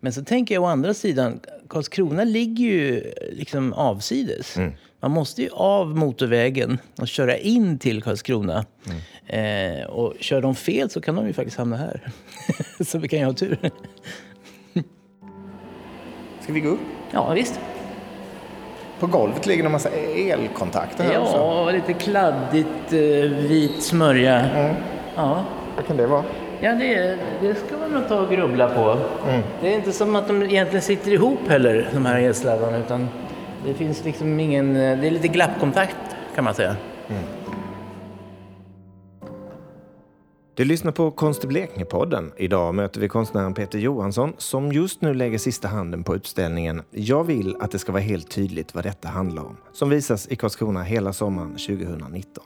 Men 0.00 0.12
så 0.12 0.24
tänker 0.24 0.54
jag 0.54 0.62
å 0.62 0.66
andra 0.66 0.94
sidan, 0.94 1.40
Karlskrona 1.68 2.24
ligger 2.24 2.64
ju 2.64 3.12
liksom 3.30 3.72
avsides. 3.72 4.56
Man 5.02 5.10
måste 5.10 5.42
ju 5.42 5.48
av 5.52 5.96
motorvägen 5.96 6.78
och 7.00 7.08
köra 7.08 7.36
in 7.36 7.78
till 7.78 8.02
Karlskrona. 8.02 8.64
Eh, 9.26 9.86
och 9.86 10.14
kör 10.20 10.42
de 10.42 10.54
fel 10.54 10.90
så 10.90 11.00
kan 11.00 11.14
de 11.14 11.26
ju 11.26 11.32
faktiskt 11.32 11.58
hamna 11.58 11.76
här. 11.76 12.00
så 12.80 12.98
vi 12.98 13.08
kan 13.08 13.18
ju 13.18 13.24
ha 13.24 13.32
tur. 13.32 13.58
Ska 16.40 16.52
vi 16.52 16.60
gå 16.60 16.68
upp? 16.68 16.80
ja, 17.10 17.32
visst. 17.32 17.60
På 19.00 19.06
golvet 19.06 19.46
ligger 19.46 19.64
en 19.64 19.72
massa 19.72 19.88
elkontakter 19.90 21.04
här 21.04 21.20
också. 21.20 21.36
Ja, 21.36 21.70
lite 21.70 21.92
kladdigt 21.92 22.92
eh, 22.92 22.98
vit 23.48 23.82
smörja. 23.82 24.46
Ja. 25.16 25.44
Vad 25.76 25.86
kan 25.86 25.96
det 25.96 26.06
vara? 26.06 26.24
Ja, 26.60 26.72
det, 26.72 27.18
det 27.40 27.54
ska 27.54 27.76
man 27.76 27.90
nog 27.90 28.08
ta 28.08 28.20
och 28.20 28.30
grubbla 28.30 28.68
på. 28.68 28.98
Det 29.60 29.72
är 29.72 29.76
inte 29.76 29.92
som 29.92 30.16
att 30.16 30.28
de 30.28 30.42
egentligen 30.42 30.82
sitter 30.82 31.10
ihop 31.10 31.48
heller, 31.48 31.88
de 31.94 32.06
här 32.06 32.20
elsladdarna. 32.20 32.78
Utan 32.78 33.08
det 33.64 33.74
finns 33.74 34.04
liksom 34.04 34.40
ingen... 34.40 34.74
Det 34.74 35.06
är 35.06 35.10
lite 35.10 35.28
glappkontakt, 35.28 35.96
kan 36.34 36.44
man 36.44 36.54
säga. 36.54 36.76
Du 40.54 40.64
lyssnar 40.64 40.92
på 40.92 41.10
Konst 41.10 41.44
i 41.44 41.46
Blekinge-podden. 41.46 42.32
Idag 42.36 42.74
möter 42.74 43.00
vi 43.00 43.08
konstnären 43.08 43.54
Peter 43.54 43.78
Johansson 43.78 44.32
som 44.38 44.72
just 44.72 45.02
nu 45.02 45.14
lägger 45.14 45.38
sista 45.38 45.68
handen 45.68 46.04
på 46.04 46.16
utställningen 46.16 46.82
Jag 46.90 47.24
vill 47.24 47.56
att 47.60 47.70
det 47.70 47.78
ska 47.78 47.92
vara 47.92 48.02
helt 48.02 48.30
tydligt 48.30 48.74
vad 48.74 48.84
detta 48.84 49.08
handlar 49.08 49.42
om 49.42 49.56
som 49.72 49.90
visas 49.90 50.28
i 50.28 50.36
Karlskrona 50.36 50.82
hela 50.82 51.12
sommaren 51.12 51.50
2019. 51.50 52.44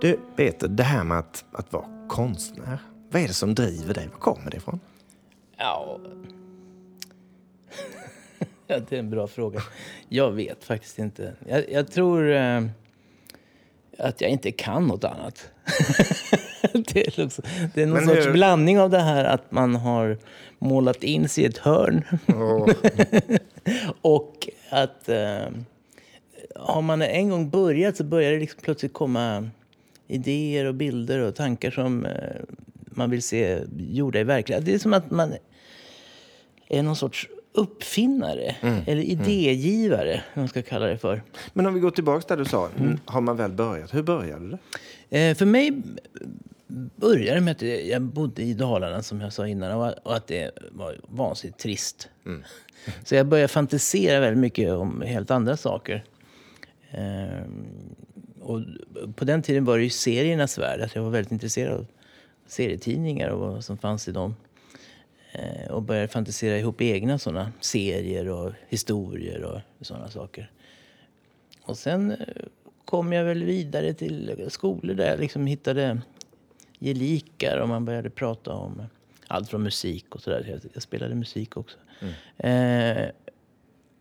Du, 0.00 0.18
Peter, 0.36 0.68
det 0.68 0.82
här 0.82 1.04
med 1.04 1.18
att, 1.18 1.44
att 1.52 1.72
vara 1.72 1.84
konstnär. 2.08 2.78
Vad 3.10 3.22
är 3.22 3.28
det 3.28 3.34
som 3.34 3.54
driver 3.54 3.94
dig? 3.94 4.08
Var 4.12 4.18
kommer 4.18 4.50
det 4.50 4.56
ifrån? 4.56 4.80
Ja... 5.56 5.98
ja, 8.68 8.78
det 8.88 8.94
är 8.96 8.98
en 8.98 9.10
bra 9.10 9.26
fråga. 9.26 9.62
Jag 10.08 10.30
vet 10.30 10.64
faktiskt 10.64 10.98
inte. 10.98 11.32
Jag, 11.48 11.70
jag 11.72 11.90
tror 11.92 12.30
eh, 12.32 12.62
att 13.98 14.20
jag 14.20 14.30
inte 14.30 14.52
kan 14.52 14.86
något 14.86 15.04
annat. 15.04 15.50
det, 16.72 17.06
är 17.06 17.20
liksom, 17.22 17.44
det 17.74 17.82
är 17.82 17.86
någon 17.86 17.94
Men 17.96 18.06
sorts 18.06 18.26
hur- 18.26 18.32
blandning 18.32 18.80
av 18.80 18.90
det 18.90 18.98
här 19.00 19.24
att 19.24 19.52
man 19.52 19.74
har 19.76 20.18
målat 20.58 21.02
in 21.02 21.28
sig 21.28 21.44
i 21.44 21.46
ett 21.46 21.58
hörn. 21.58 22.04
och 24.00 24.48
att 24.70 25.08
eh, 25.08 25.48
har 26.56 26.82
man 26.82 27.02
en 27.02 27.28
gång 27.30 27.50
börjat 27.50 27.96
så 27.96 28.04
börjar 28.04 28.32
det 28.32 28.38
liksom 28.38 28.60
plötsligt 28.62 28.92
komma 28.92 29.50
idéer 30.06 30.64
och 30.64 30.74
bilder 30.74 31.18
och 31.18 31.34
tankar 31.34 31.70
som 31.70 32.06
eh, 32.06 32.12
man 32.74 33.10
vill 33.10 33.22
se 33.22 33.60
gjorda 33.78 34.20
i 34.20 34.24
verkligheten. 34.24 34.64
Det 34.66 34.74
är 34.74 34.78
som 34.78 34.94
att 34.94 35.10
man 35.10 35.34
är 36.68 36.82
någon 36.82 36.96
sorts 36.96 37.28
uppfinnare 37.52 38.56
eller 38.86 39.02
idégivare, 39.02 40.22
vad 40.34 40.42
man 40.42 40.48
ska 40.48 40.62
kalla 40.62 40.86
det 40.86 40.98
för. 40.98 41.22
Men 41.52 41.66
om 41.66 41.74
vi 41.74 41.80
går 41.80 41.90
tillbaka 41.90 42.24
där 42.28 42.36
du 42.36 42.44
sa, 42.44 42.68
har 43.04 43.20
man 43.20 43.36
väl 43.36 43.52
börjat? 43.52 43.94
Hur 43.94 44.02
började 44.02 44.58
det? 45.08 45.28
Eh, 45.28 45.34
för 45.34 45.46
mig 45.46 45.82
började 46.96 47.34
det 47.34 47.40
med 47.40 47.52
att 47.52 47.86
jag 47.86 48.02
bodde 48.02 48.42
i 48.42 48.54
Dalarna, 48.54 49.02
som 49.02 49.20
jag 49.20 49.32
sa 49.32 49.48
innan, 49.48 49.94
och 50.02 50.16
att 50.16 50.26
det 50.26 50.50
var 50.70 50.96
vansinnigt 51.08 51.58
trist. 51.58 52.08
Så 53.04 53.14
jag 53.14 53.26
började 53.26 53.48
fantisera 53.48 54.20
väldigt 54.20 54.40
mycket 54.40 54.72
om 54.72 55.02
helt 55.06 55.30
andra 55.30 55.56
saker. 55.56 56.04
Ehm, 56.90 57.64
och 58.40 58.60
på 59.14 59.24
den 59.24 59.42
tiden 59.42 59.64
var 59.64 59.78
det 59.78 59.84
ju 59.84 59.90
seriernas 59.90 60.58
värld. 60.58 60.80
Att 60.80 60.94
jag 60.94 61.02
var 61.02 61.10
väldigt 61.10 61.32
intresserad 61.32 61.74
av 61.74 61.86
serietidningar 62.46 63.28
och 63.28 63.38
vad 63.38 63.64
som 63.64 63.78
fanns 63.78 64.08
i 64.08 64.12
dem. 64.12 64.34
Eh, 65.38 65.70
och 65.70 65.82
började 65.82 66.08
fantisera 66.08 66.58
ihop 66.58 66.80
egna 66.80 67.18
sådana 67.18 67.52
serier 67.60 68.28
och 68.28 68.52
historier 68.68 69.42
och 69.42 69.86
sådana 69.86 70.08
saker. 70.08 70.50
Och 71.62 71.78
sen 71.78 72.10
eh, 72.10 72.16
kom 72.84 73.12
jag 73.12 73.24
väl 73.24 73.44
vidare 73.44 73.94
till 73.94 74.46
skolor 74.48 74.94
där 74.94 75.10
jag 75.10 75.20
liksom 75.20 75.46
hittade 75.46 76.00
gelikar 76.78 77.56
och 77.56 77.68
man 77.68 77.84
började 77.84 78.10
prata 78.10 78.52
om 78.52 78.82
allt 79.26 79.48
från 79.48 79.62
musik 79.62 80.14
och 80.14 80.22
sådär. 80.22 80.60
Jag, 80.74 80.82
spelade 80.82 81.14
musik 81.14 81.56
också. 81.56 81.78
Eh, 82.36 83.06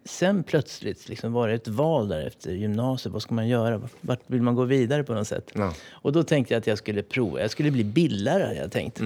sen 0.05 0.43
plötsligt 0.43 1.09
liksom 1.09 1.33
var 1.33 1.47
det 1.47 1.53
ett 1.53 1.67
val 1.67 2.07
där 2.07 2.27
efter 2.27 2.51
gymnasiet. 2.51 3.13
Vad 3.13 3.21
ska 3.21 3.35
man 3.35 3.47
göra? 3.47 3.89
Vart 4.01 4.21
vill 4.27 4.41
man 4.41 4.55
gå 4.55 4.63
vidare 4.63 5.03
på 5.03 5.13
något 5.13 5.27
sätt? 5.27 5.51
Ja. 5.55 5.73
Och 5.89 6.11
då 6.11 6.23
tänkte 6.23 6.53
jag 6.53 6.59
att 6.59 6.67
jag 6.67 6.77
skulle 6.77 7.03
prova. 7.03 7.41
Jag 7.41 7.51
skulle 7.51 7.71
bli 7.71 7.83
bildare, 7.83 8.43
hade 8.43 8.55
jag 8.55 8.71
tänkt. 8.71 9.01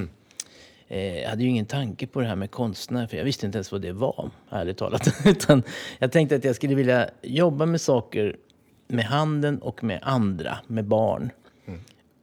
Eh, 0.92 1.20
Jag 1.22 1.30
hade 1.30 1.44
ju 1.44 1.50
ingen 1.50 1.66
tanke 1.66 2.08
på 2.08 2.22
det 2.22 2.28
här 2.28 2.36
med 2.36 2.52
konstnär, 2.52 3.08
för 3.08 3.18
jag 3.18 3.24
visste 3.24 3.46
inte 3.46 3.58
ens 3.58 3.72
vad 3.72 3.82
det 3.82 3.92
var, 3.92 4.30
ärligt 4.50 4.78
talat. 4.78 5.08
Utan 5.26 5.64
jag 6.00 6.12
tänkte 6.12 6.36
att 6.36 6.44
jag 6.44 6.56
skulle 6.56 6.76
vilja 6.76 7.10
jobba 7.22 7.66
med 7.66 7.82
saker 7.82 8.38
med 8.88 9.06
handen 9.06 9.62
och 9.62 9.84
med 9.84 10.00
andra, 10.02 10.58
med 10.68 10.86
barn. 10.86 11.30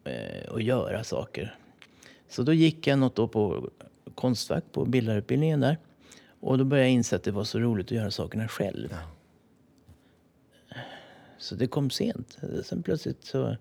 Eh, 0.05 0.49
Och 0.51 0.63
göra 0.63 1.05
saker. 1.05 1.55
Så 2.29 2.43
då 2.43 2.53
gick 2.53 2.87
jag 2.87 2.99
något 2.99 3.17
då 3.17 3.29
på 3.29 3.71
Konstfack, 4.15 4.65
på 4.73 4.85
bildarutbildningen 4.85 5.61
där. 5.61 5.77
Och 6.41 6.59
då 6.59 6.65
började 6.65 6.89
jag 6.89 6.95
inse 6.95 7.17
att 7.17 7.23
det 7.23 7.31
var 7.31 7.45
så 7.45 7.59
roligt 7.59 7.87
att 7.87 7.91
göra 7.93 8.11
sakerna 8.11 8.49
själv. 8.49 8.95
Så 11.39 11.55
det 11.55 11.67
kom 11.67 11.91
sent. 11.91 12.39
Sen 12.65 12.83
plötsligt 12.83 13.25
så 13.25 13.57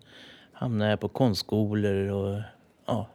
hamnade 0.52 0.90
jag 0.92 1.00
på 1.00 1.08
konstskolor 1.10 1.96
och 2.12 2.42
ja, 2.86 3.08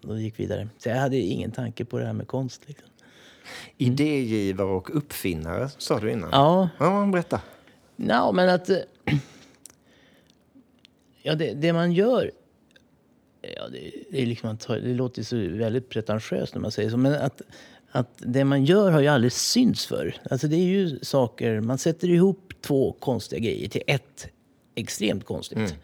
då 0.00 0.18
gick 0.18 0.40
vidare. 0.40 0.68
Så 0.78 0.88
jag 0.88 0.96
hade 0.96 1.16
ingen 1.16 1.50
tanke 1.50 1.84
på 1.84 1.98
det 1.98 2.06
här 2.06 2.12
med 2.12 2.26
konst. 2.28 2.62
Liksom. 2.66 2.88
Idégivare 3.76 4.68
och 4.68 4.96
uppfinnare, 4.96 5.68
sa 5.78 6.00
du 6.00 6.12
innan. 6.12 6.28
Ja, 6.32 6.68
Ja, 6.78 7.06
berätta. 7.12 7.40
no, 7.96 8.32
men 8.32 8.48
att... 8.48 8.70
eh, 8.70 8.76
Ja, 11.22 11.34
det, 11.34 11.54
det 11.54 11.72
man 11.72 11.92
gör... 11.92 12.30
Ja, 13.56 13.68
det, 13.68 13.90
det, 14.10 14.22
är 14.22 14.26
liksom 14.26 14.56
det 14.68 14.94
låter 14.94 15.22
så 15.22 15.36
väldigt 15.36 15.88
pretentiöst 15.88 16.54
när 16.54 16.60
man 16.62 16.70
säger 16.72 16.90
så. 16.90 16.96
Men 16.96 17.14
att, 17.14 17.42
att 17.90 18.08
det 18.18 18.44
man 18.44 18.64
gör 18.64 18.90
har 18.90 19.00
ju 19.00 19.06
aldrig 19.06 19.32
synts 19.32 19.86
för. 19.86 20.16
Alltså 20.30 20.48
det 20.48 20.56
är 20.56 20.64
ju 20.66 20.98
saker... 21.02 21.60
Man 21.60 21.78
sätter 21.78 22.08
ihop 22.10 22.52
två 22.60 22.92
konstiga 22.92 23.40
grejer 23.40 23.68
till 23.68 23.82
ett 23.86 24.28
extremt 24.74 25.24
konstigt. 25.24 25.74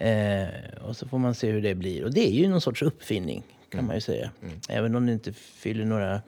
Eh, 0.00 0.48
och 0.82 0.96
så 0.96 1.08
får 1.08 1.18
man 1.18 1.34
se 1.34 1.50
hur 1.50 1.62
det 1.62 1.74
blir. 1.74 2.04
Och 2.04 2.14
det 2.14 2.26
är 2.26 2.30
ju 2.32 2.48
någon 2.48 2.60
sorts 2.60 2.82
uppfinning, 2.82 3.42
kan 3.68 3.86
man 3.86 3.94
ju 3.94 4.00
säga. 4.00 4.30
Även 4.68 4.94
om 4.96 5.06
det 5.06 5.12
inte 5.12 5.32
fyller 5.32 5.84
några 5.84 6.22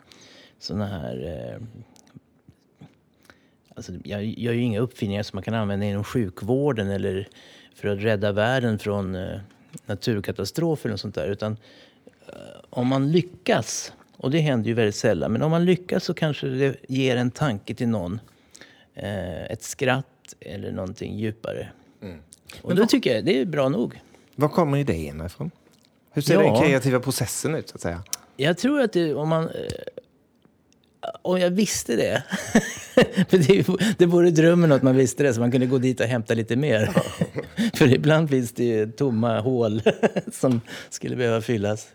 såna 0.58 0.86
här... 0.86 1.48
Eh, 1.56 1.62
Alltså, 3.74 3.92
jag 4.04 4.24
gör 4.24 4.52
ju 4.52 4.60
inga 4.62 4.80
uppfinningar 4.80 5.22
som 5.22 5.36
man 5.36 5.42
kan 5.42 5.54
använda 5.54 5.86
inom 5.86 6.04
sjukvården 6.04 6.88
eller 6.90 7.28
för 7.74 7.88
att 7.88 7.98
rädda 7.98 8.32
världen 8.32 8.78
från 8.78 9.14
eh, 9.14 9.40
naturkatastrofer 9.86 10.88
eller 10.88 10.96
sånt 10.96 11.14
där. 11.14 11.26
Utan 11.28 11.52
eh, 12.28 12.34
om 12.70 12.86
man 12.86 13.12
lyckas, 13.12 13.92
och 14.16 14.30
det 14.30 14.38
händer 14.38 14.68
ju 14.68 14.74
väldigt 14.74 14.94
sällan, 14.94 15.32
men 15.32 15.42
om 15.42 15.50
man 15.50 15.64
lyckas 15.64 16.04
så 16.04 16.14
kanske 16.14 16.46
det 16.46 16.76
ger 16.88 17.16
en 17.16 17.30
tanke 17.30 17.74
till 17.74 17.88
någon. 17.88 18.20
Eh, 18.94 19.44
ett 19.44 19.62
skratt 19.62 20.34
eller 20.40 20.72
någonting 20.72 21.18
djupare. 21.18 21.68
Och 22.62 22.74
då 22.74 22.86
tycker 22.86 23.14
jag 23.14 23.24
det 23.24 23.40
är 23.40 23.44
bra 23.44 23.68
nog. 23.68 24.00
Var 24.36 24.48
kommer 24.48 24.78
idéerna 24.78 25.26
ifrån? 25.26 25.50
Hur 26.12 26.22
ser 26.22 26.34
Ja. 26.34 26.40
den 26.42 26.62
kreativa 26.62 27.00
processen 27.00 27.54
ut, 27.54 27.68
så 27.68 27.74
att 27.74 27.80
säga? 27.80 28.02
Jag 28.36 28.58
tror 28.58 28.80
att 28.80 28.92
det, 28.92 29.14
om 29.14 29.28
man... 29.28 29.44
eh, 29.48 29.52
Om 31.22 31.40
jag 31.40 31.50
visste 31.50 31.96
det. 31.96 32.22
För 33.28 33.38
det, 33.38 33.66
det 33.98 34.06
vore 34.06 34.30
drömmen 34.30 34.72
att 34.72 34.82
man 34.82 34.96
visste 34.96 35.22
det 35.22 35.34
så 35.34 35.40
man 35.40 35.50
kunde 35.50 35.66
gå 35.66 35.78
dit 35.78 36.00
och 36.00 36.06
hämta 36.06 36.34
lite 36.34 36.56
mer. 36.56 36.90
För 37.74 37.94
ibland 37.94 38.30
finns 38.30 38.52
det 38.52 38.64
ju 38.64 38.90
tomma 38.92 39.40
hål 39.40 39.82
som 40.32 40.60
skulle 40.90 41.16
behöva 41.16 41.40
fyllas. 41.40 41.88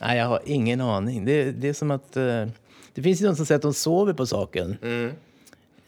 Nej, 0.00 0.18
jag 0.18 0.26
har 0.26 0.40
ingen 0.46 0.80
aning. 0.80 1.24
Det, 1.24 1.52
det 1.52 1.68
är 1.68 1.72
som 1.72 1.90
att... 1.90 2.16
eh, 2.16 2.46
Det 2.94 3.02
finns 3.02 3.22
ju 3.22 3.26
de 3.26 3.36
som 3.36 3.46
säger 3.46 3.56
att 3.56 3.62
de 3.62 3.74
sover 3.74 4.12
på 4.12 4.26
saken. 4.26 4.76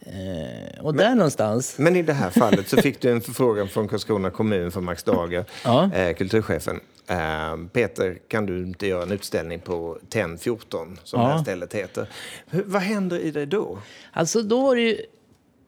Eh, 0.06 0.80
och 0.84 0.94
där 0.94 1.14
någonstans... 1.14 1.78
Men 1.78 1.96
i 1.96 2.02
det 2.02 2.12
här 2.12 2.30
fallet 2.30 2.68
så 2.68 2.76
fick 2.76 3.00
du 3.00 3.10
en 3.10 3.20
förfrågan 3.20 3.68
från 3.68 3.88
Karlskrona 3.88 4.30
kommun 4.30 4.70
från 4.72 4.84
Max 4.84 5.02
Dager, 5.02 5.44
Ja. 5.64 5.92
eh, 5.94 6.14
kulturchefen. 6.16 6.80
Eh, 7.06 7.56
Peter, 7.72 8.18
kan 8.28 8.46
du 8.46 8.58
inte 8.58 8.86
göra 8.86 9.02
en 9.02 9.12
utställning 9.12 9.60
på 9.60 9.98
TEN 10.08 10.38
14, 10.38 10.98
som 11.04 11.20
Ja. 11.20 11.26
det 11.28 11.32
här 11.34 11.42
stället 11.42 11.75
heter? 11.75 12.08
Hur, 12.50 12.62
vad 12.66 12.82
händer 12.82 13.18
i 13.18 13.30
dig 13.30 13.46
då? 13.46 13.78
Alltså 14.12 14.42
då 14.42 14.60
var 14.62 14.76
det 14.76 14.82
ju, 14.82 14.96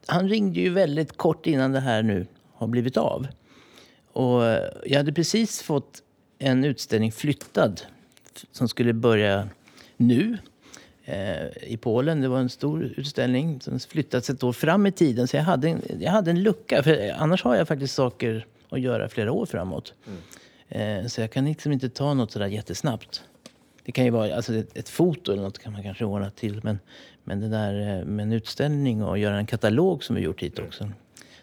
han 0.06 0.28
ringde 0.28 0.60
ju 0.60 0.70
väldigt 0.70 1.16
kort 1.16 1.46
innan 1.46 1.72
det 1.72 1.80
här 1.80 2.02
nu 2.02 2.26
har 2.54 2.66
blivit 2.66 2.96
av. 2.96 3.26
Och 4.12 4.42
jag 4.86 4.96
hade 4.96 5.12
precis 5.12 5.62
fått 5.62 6.02
en 6.38 6.64
utställning 6.64 7.12
flyttad 7.12 7.80
som 8.52 8.68
skulle 8.68 8.92
börja 8.92 9.48
nu 9.96 10.38
i 11.62 11.76
Polen. 11.76 12.20
Det 12.20 12.28
var 12.28 12.38
en 12.38 12.48
stor 12.48 12.92
utställning 12.96 13.60
som 13.60 13.80
flyttats 13.80 14.30
ett 14.30 14.42
år 14.42 14.52
fram 14.52 14.86
i 14.86 14.92
tiden. 14.92 15.28
Så 15.28 15.36
jag 15.36 15.42
hade 15.42 15.68
en, 15.68 15.82
jag 16.00 16.10
hade 16.10 16.30
en 16.30 16.42
lucka. 16.42 16.82
För 16.82 17.12
annars 17.18 17.44
har 17.44 17.56
jag 17.56 17.68
faktiskt 17.68 17.94
saker 17.94 18.46
att 18.68 18.80
göra 18.80 19.08
flera 19.08 19.32
år 19.32 19.46
framåt. 19.46 19.94
Mm. 20.06 20.18
Eh, 20.68 21.06
så 21.06 21.20
jag 21.20 21.30
kan 21.30 21.44
liksom 21.44 21.72
inte 21.72 21.88
ta 21.88 22.14
något 22.14 22.30
sådär 22.30 22.46
jättesnabbt. 22.46 23.22
Det 23.84 23.92
kan 23.92 24.04
ju 24.04 24.10
vara 24.10 24.34
alltså 24.34 24.54
ett, 24.54 24.76
ett 24.76 24.88
foto 24.88 25.32
eller 25.32 25.42
något 25.42 25.58
kan 25.58 25.72
man 25.72 25.82
kanske 25.82 26.04
ordna 26.04 26.30
till. 26.30 26.60
Men, 26.62 26.78
men 27.24 27.40
det 27.40 27.48
där 27.48 28.04
med 28.04 28.22
en 28.22 28.32
utställning 28.32 29.02
och 29.02 29.18
göra 29.18 29.38
en 29.38 29.46
katalog 29.46 30.04
som 30.04 30.16
vi 30.16 30.22
gjort 30.22 30.42
hit 30.42 30.58
också. 30.58 30.90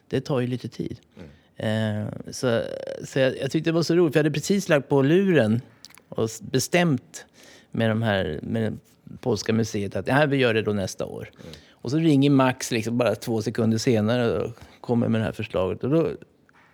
Det 0.08 0.22
tar 0.22 0.40
ju 0.40 0.48
lite 0.48 0.68
tid. 0.68 1.00
Mm. 1.18 1.30
Eh, 1.58 2.08
så 2.32 2.62
så 3.04 3.20
jag, 3.20 3.38
jag, 3.38 3.52
tyckte 3.52 3.70
det 3.70 3.74
var 3.74 3.84
så 3.84 3.96
roligt, 3.96 4.14
för 4.14 4.20
jag 4.20 4.24
hade 4.24 4.34
precis 4.34 4.70
lagt 4.70 4.90
på 4.90 5.02
luren 5.02 5.62
och 6.10 6.30
bestämt 6.42 7.26
med, 7.72 7.90
de 7.90 8.02
här, 8.02 8.40
med 8.42 8.78
polska 9.20 9.54
museet 9.54 9.96
att 9.96 10.08
ja, 10.08 10.26
vi 10.26 10.38
gör 10.38 10.54
det 10.54 10.62
då 10.62 10.72
nästa 10.72 11.06
år. 11.06 11.30
Mm. 11.34 11.56
Och 11.72 11.92
så 11.92 11.98
ringer 11.98 12.30
Max 12.30 12.72
liksom 12.72 12.98
bara 12.98 13.16
två 13.16 13.42
sekunder 13.42 13.78
senare 13.78 14.40
och 14.40 14.52
kommer 14.82 15.08
med 15.08 15.22
det 15.22 15.26
här 15.26 15.32
förslaget. 15.32 15.84
Och 15.84 15.90
då 15.90 16.12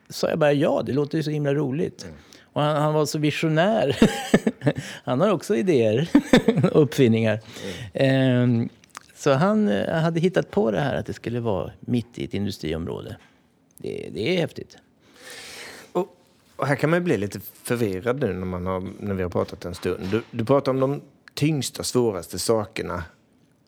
sa 0.10 0.30
jag 0.30 0.40
bara 0.40 0.54
ja, 0.54 0.84
det 0.86 0.94
låter 0.94 1.18
ju 1.18 1.24
så 1.24 1.32
himla 1.32 1.54
roligt. 1.54 2.04
Mm. 2.04 2.16
Och 2.54 2.62
han, 2.62 2.82
han, 2.82 2.94
var 2.94 3.06
så 3.06 3.20
visionär. 3.20 3.98
han 5.04 5.22
har 5.22 5.32
också 5.32 5.56
idéer 5.56 6.10
och 6.72 6.82
uppfinningar. 6.82 7.40
Mm. 7.94 8.44
Um, 8.44 8.70
så 9.16 9.34
han 9.34 9.68
eh, 9.68 10.02
hade 10.02 10.20
hittat 10.20 10.52
på 10.52 10.72
det 10.72 10.80
här 10.80 10.96
att 10.96 11.06
det 11.06 11.14
skulle 11.14 11.40
vara 11.40 11.72
mitt 11.80 12.20
i 12.20 12.26
ett 12.26 12.34
industriområde 12.34 13.18
det, 13.82 14.10
det 14.14 14.36
är 14.36 14.40
häftigt. 14.40 14.78
Och, 15.92 16.18
och, 16.56 16.68
här 16.68 16.76
kan 16.76 16.90
man 16.90 17.00
ju 17.00 17.04
bli 17.04 17.18
lite 17.18 17.40
förvirrad 17.40 18.20
nu 18.20 18.34
när, 18.34 18.46
man 18.46 18.66
har, 18.66 18.88
när 19.00 19.14
vi 19.14 19.24
har 19.24 19.30
pratat 19.30 19.66
en 19.66 19.76
stund. 19.76 20.08
Du, 20.12 20.22
du 20.32 20.46
pratar 20.46 20.72
om 20.72 20.80
de 20.80 21.02
tyngsta, 21.42 21.84
svåraste 21.84 22.40
sakerna. 22.40 23.04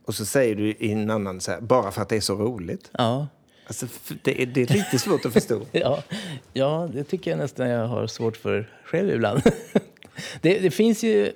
Och 0.05 0.15
så 0.15 0.25
säger 0.25 0.55
du 0.55 0.69
i 0.69 0.91
en 0.91 1.09
annan 1.09 1.41
så 1.41 1.51
här, 1.51 1.61
bara 1.61 1.91
för 1.91 2.01
att 2.01 2.09
det 2.09 2.15
är 2.15 2.21
så 2.21 2.35
roligt. 2.35 2.91
Ja. 2.91 3.27
Alltså, 3.67 3.87
det, 4.23 4.41
är, 4.41 4.45
det 4.45 4.61
är 4.61 4.73
lite 4.73 4.99
svårt 4.99 5.25
att 5.25 5.33
förstå. 5.33 5.61
ja, 5.71 6.03
ja, 6.53 6.89
det 6.93 7.03
tycker 7.03 7.31
jag 7.31 7.37
nästan 7.37 7.69
jag 7.69 7.87
har 7.87 8.07
svårt 8.07 8.37
för 8.37 8.69
själv 8.85 9.09
ibland. 9.09 9.41
det, 10.41 10.59
det, 10.59 10.71
finns 10.71 11.03
ju 11.03 11.31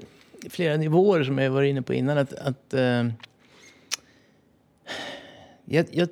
flera 0.49 0.77
nivåer 0.77 1.23
som 1.23 1.37
jag 1.37 1.51
var 1.51 1.63
inne 1.63 1.81
på 1.81 1.93
innan. 1.93 2.17
Att, 2.17 2.33
att 2.33 2.73
uh, 2.73 3.11
jag, 5.65 5.85
jag, 5.91 6.09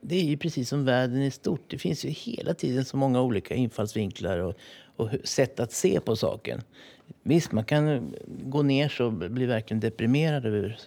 det 0.00 0.16
är 0.16 0.24
ju 0.24 0.36
precis 0.36 0.68
som 0.68 0.84
världen 0.84 1.22
i 1.22 1.30
stort. 1.30 1.64
Det 1.66 1.78
finns 1.78 2.04
ju 2.04 2.08
hela 2.08 2.54
tiden 2.54 2.84
så 2.84 2.96
många 2.96 3.20
olika 3.20 3.54
infallsvinklar 3.54 4.38
och, 4.38 4.54
och 4.96 5.10
sätt 5.24 5.60
att 5.60 5.72
se 5.72 6.00
på 6.00 6.16
saken. 6.16 6.62
Visst, 7.28 7.52
man 7.52 7.64
kan 7.64 8.14
gå 8.26 8.62
ner 8.62 8.88
så 8.88 9.06
och 9.06 9.12
bli 9.12 9.46
verkligen 9.46 9.80
deprimerad 9.80 10.46
över 10.46 10.78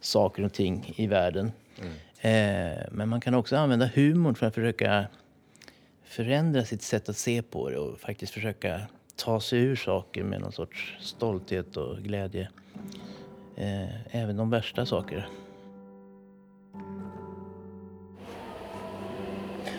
saker 0.00 0.44
och 0.44 0.52
ting 0.52 0.94
i 0.96 1.06
världen. 1.06 1.52
Mm. 1.80 2.72
Eh, 2.72 2.78
men 2.90 3.08
man 3.08 3.20
kan 3.20 3.34
också 3.34 3.56
använda 3.56 3.90
humorn 3.94 4.34
för 4.34 4.46
att 4.46 4.54
försöka 4.54 5.06
förändra 6.04 6.64
sitt 6.64 6.82
sätt 6.82 7.08
att 7.08 7.16
se 7.16 7.42
på 7.42 7.70
det 7.70 7.78
och 7.78 8.00
faktiskt 8.00 8.32
försöka 8.32 8.80
ta 9.16 9.40
sig 9.40 9.60
ur 9.60 9.76
saker 9.76 10.22
med 10.24 10.40
någon 10.40 10.52
sorts 10.52 10.96
stolthet 11.00 11.76
och 11.76 11.98
glädje. 11.98 12.48
Eh, 13.56 14.16
även 14.16 14.36
de 14.36 14.50
värsta 14.50 14.86
saker. 14.86 15.28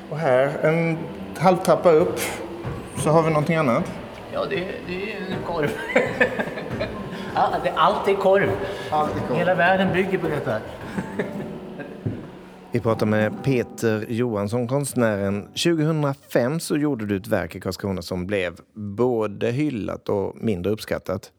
Och 0.09 0.17
här, 0.17 0.59
en 0.65 0.97
halvtrappa 1.37 1.91
upp, 1.91 2.19
så 2.97 3.09
har 3.09 3.23
vi 3.23 3.29
någonting 3.29 3.55
annat. 3.55 4.04
Ja, 4.35 4.45
det, 4.45 4.65
det 4.87 5.11
är 5.11 5.17
en 5.17 5.43
korv. 5.45 5.69
allt 7.75 8.07
är 8.07 8.15
korv. 8.15 8.49
Allt 8.91 9.15
är 9.15 9.27
korv. 9.27 9.37
Hela 9.37 9.55
världen 9.55 9.93
bygger 9.93 10.17
på 10.17 10.27
detta. 10.27 10.59
Vi 12.71 12.79
pratar 12.79 13.05
med 13.05 13.43
Peter 13.43 14.05
Johansson, 14.09 14.67
konstnären. 14.67 15.41
2005 15.41 16.59
så 16.59 16.77
gjorde 16.77 17.05
du 17.05 17.17
ett 17.17 17.27
verk 17.27 17.55
i 17.55 17.59
Karlskrona 17.59 18.01
som 18.01 18.27
blev 18.27 18.53
både 18.73 19.51
hyllat 19.51 20.09
och 20.09 20.35
mindre 20.35 20.71
uppskattat. 20.71 21.31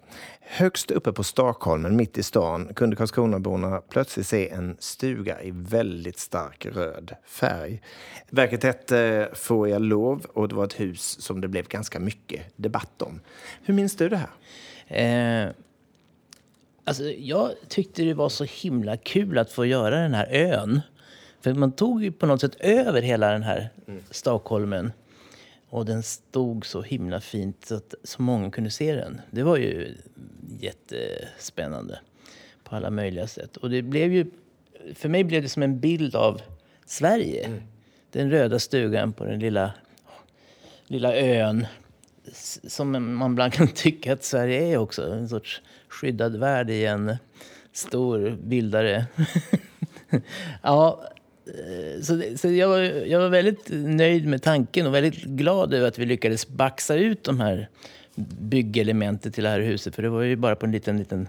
Högst 0.49 0.91
uppe 0.91 1.13
på 1.13 1.25
Stakholmen, 1.25 1.97
mitt 1.97 2.19
i 2.19 2.23
stan, 2.23 2.75
kunde 2.75 2.97
Karlskronaborna 2.97 3.81
plötsligt 3.89 4.27
se 4.27 4.49
en 4.49 4.77
stuga 4.79 5.43
i 5.43 5.51
väldigt 5.51 6.19
stark 6.19 6.67
röd 6.67 7.15
färg. 7.25 7.83
Verket 8.31 8.63
hette 8.63 9.29
Får 9.33 9.69
jag 9.69 9.83
lov? 9.83 10.27
och 10.33 10.49
det 10.49 10.55
var 10.55 10.65
ett 10.65 10.81
hus 10.81 11.21
som 11.21 11.41
det 11.41 11.49
blev 11.49 11.69
ganska 11.69 12.01
mycket 12.01 12.41
debatt 12.57 13.03
om. 13.03 13.21
Hur 13.65 13.75
minns 13.75 13.97
du 13.97 14.09
det 14.09 14.17
här? 14.17 15.47
Eh, 15.47 15.53
alltså, 16.85 17.05
jag 17.05 17.51
tyckte 17.69 18.03
det 18.03 18.15
var 18.15 18.29
så 18.29 18.45
himla 18.45 18.97
kul 18.97 19.39
att 19.39 19.53
få 19.53 19.67
göra 19.67 20.01
den 20.01 20.15
här 20.15 20.27
ön. 20.31 20.81
För 21.41 21.55
man 21.55 21.73
tog 21.73 22.05
ju 22.05 22.13
på 22.13 22.27
något 22.27 22.41
sätt 22.41 22.57
över 22.61 23.03
hela 23.03 23.33
den 23.33 23.43
här 23.43 23.69
mm. 23.89 24.03
Och 25.69 25.85
den 25.85 26.03
stod 26.03 26.67
så 26.67 26.83
himla 26.83 27.21
fint 27.21 27.67
så 27.67 27.75
att 27.75 27.95
så 28.05 28.23
många 28.23 28.51
kunde 28.51 28.71
se 28.71 28.95
den. 28.95 29.21
Det 29.31 29.43
var 29.43 29.57
ju 29.57 29.95
jättespännande 30.61 31.99
på 32.65 32.77
alla 32.77 32.91
möjliga 32.91 33.27
sätt. 33.27 33.57
Och 33.57 33.71
det 33.71 33.83
blev 33.83 34.13
ju, 34.13 34.31
för 34.95 35.09
mig 35.09 35.25
blev 35.25 35.43
det 35.43 35.49
som 35.49 35.63
en 35.63 35.81
bild 35.81 36.15
av 36.15 36.41
Sverige. 36.87 37.45
Mm. 37.47 37.63
Den 38.11 38.31
röda 38.31 38.59
stugan 38.59 39.13
på 39.13 39.25
den 39.25 39.39
lilla, 39.39 39.73
lilla 40.87 41.17
ön. 41.17 41.67
Som 42.67 43.17
man 43.17 43.33
ibland 43.33 43.53
kan 43.53 43.69
tycka 43.75 44.13
att 44.13 44.25
Sverige 44.25 44.63
är 44.63 44.79
också. 44.79 45.13
En 45.13 45.29
sorts 45.29 45.63
skyddad 45.89 46.37
värld 46.37 46.71
i 46.71 46.85
en 46.85 47.17
stor 47.73 48.39
bildare. 48.43 49.07
ja, 50.63 51.05
så, 52.03 52.23
så 52.37 52.49
jag, 52.49 52.69
var, 52.69 52.79
jag 52.81 53.21
var 53.21 53.29
väldigt 53.29 53.69
nöjd 53.71 54.27
med 54.27 54.43
tanken 54.43 54.87
och 54.87 54.95
väldigt 54.95 55.25
glad 55.25 55.75
över 55.75 55.89
att 55.89 55.99
vi 55.99 56.07
lyckades 56.07 56.49
baxa 56.49 56.95
ut 56.95 57.25
de 57.25 57.41
här 57.41 57.69
byggelementen 58.41 59.33
till 59.33 59.45
det 59.45 59.51
här 59.51 59.61
huset. 59.61 59.95
För 59.95 60.03
det 60.03 60.09
var 60.09 60.23
ju 60.23 60.37
bara 60.37 60.57
på 60.57 60.67
en 60.67 60.73
liten, 60.73 60.99
liten 60.99 61.29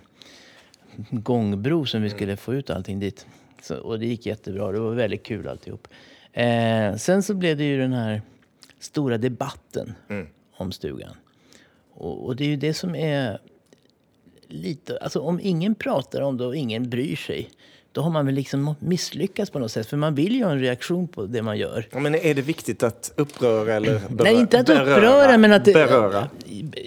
gångbro 1.09 1.85
som 1.85 2.01
vi 2.01 2.09
skulle 2.09 2.37
få 2.37 2.53
ut 2.53 2.69
allting 2.69 2.99
dit. 2.99 3.25
Så, 3.61 3.77
och 3.77 3.99
det 3.99 4.05
gick 4.05 4.25
jättebra. 4.25 4.71
Det 4.71 4.79
var 4.79 4.91
väldigt 4.91 5.23
kul 5.23 5.47
alltihop. 5.47 5.87
Eh, 6.33 6.95
sen 6.95 7.23
så 7.23 7.33
blev 7.33 7.57
det 7.57 7.63
ju 7.63 7.77
den 7.77 7.93
här 7.93 8.21
stora 8.79 9.17
debatten 9.17 9.93
mm. 10.09 10.27
om 10.57 10.71
stugan. 10.71 11.15
Och, 11.93 12.25
och, 12.25 12.35
det 12.35 12.43
är 12.43 12.49
ju 12.49 12.55
det 12.55 12.73
som 12.73 12.95
är 12.95 13.39
lite... 14.47 14.97
Alltså 14.97 15.19
om 15.19 15.39
ingen 15.43 15.75
pratar 15.75 16.21
om 16.21 16.37
det 16.37 16.45
och 16.45 16.55
ingen 16.55 16.89
bryr 16.89 17.15
sig 17.15 17.49
då 17.91 18.01
har 18.01 18.09
man 18.09 18.25
väl 18.25 18.35
liksom 18.35 18.75
misslyckats 18.79 19.51
på 19.51 19.59
något 19.59 19.71
sätt. 19.71 19.87
För 19.87 19.97
man 19.97 20.15
vill 20.15 20.35
ju 20.35 20.43
ha 20.43 20.51
en 20.51 20.59
reaktion 20.59 21.07
på 21.07 21.25
det 21.25 21.41
man 21.41 21.57
gör. 21.57 21.87
Ja, 21.91 21.99
men 21.99 22.15
är 22.15 22.33
det 22.33 22.41
viktigt 22.41 22.83
att 22.83 23.11
uppröra 23.15 23.73
eller 23.73 23.99
beröra? 24.09 24.23
Nej, 24.23 24.35
inte 24.35 24.59
att 24.59 24.69
uppröra, 24.69 25.01
beröra, 25.01 25.37
men 25.37 25.53
att... 25.53 25.63
Beröra? 25.63 26.29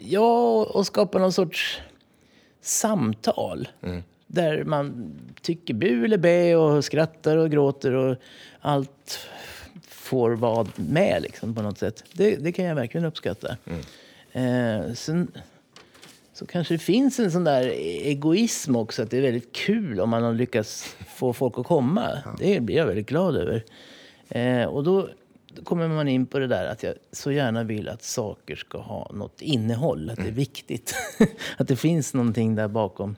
Ja, 0.04 0.64
och 0.64 0.86
skapa 0.86 1.18
någon 1.18 1.32
sorts 1.32 1.80
samtal. 2.62 3.68
Mm. 3.82 4.02
Där 4.26 4.64
man 4.64 5.14
tycker 5.42 5.74
bu 5.74 6.04
eller 6.04 6.18
bä 6.18 6.56
och 6.56 6.84
skrattar 6.84 7.36
och 7.36 7.50
gråter 7.50 7.92
och 7.92 8.16
allt 8.60 9.18
får 9.88 10.30
vara 10.30 10.66
med 10.76 11.22
liksom, 11.22 11.54
på 11.54 11.62
något 11.62 11.78
sätt. 11.78 12.04
Det, 12.12 12.36
det 12.36 12.52
kan 12.52 12.64
jag 12.64 12.74
verkligen 12.74 13.06
uppskatta. 13.06 13.56
Mm. 13.64 13.80
Eh, 14.32 14.94
sen 14.94 15.28
så 16.40 16.46
kanske 16.46 16.74
det 16.74 16.78
finns 16.78 17.18
en 17.18 17.32
sån 17.32 17.44
där 17.44 17.62
egoism 18.04 18.76
också, 18.76 19.02
att 19.02 19.10
det 19.10 19.18
är 19.18 19.22
väldigt 19.22 19.52
kul 19.52 20.00
om 20.00 20.10
man 20.10 20.22
har 20.22 20.34
lyckats 20.34 20.96
få 21.14 21.32
folk 21.32 21.58
att 21.58 21.66
komma. 21.66 22.08
Ja. 22.24 22.34
Det 22.38 22.60
blir 22.60 22.76
jag 22.76 22.86
väldigt 22.86 23.08
glad 23.08 23.36
över. 23.36 23.64
Eh, 24.28 24.64
och 24.64 24.84
då, 24.84 25.08
kommer 25.64 25.88
man 25.88 26.08
in 26.08 26.26
på 26.26 26.38
det 26.38 26.46
där 26.46 26.64
att 26.64 26.82
jag 26.82 26.94
så 27.12 27.32
gärna 27.32 27.64
vill 27.64 27.88
att 27.88 28.02
saker 28.02 28.56
ska 28.56 28.78
ha 28.78 29.10
något 29.14 29.42
innehåll, 29.42 30.10
att 30.10 30.16
det 30.16 30.22
är 30.22 30.24
mm. 30.24 30.34
viktigt. 30.34 30.94
att 31.56 31.68
det 31.68 31.76
finns 31.76 32.14
någonting 32.14 32.54
där 32.54 32.68
bakom. 32.68 33.16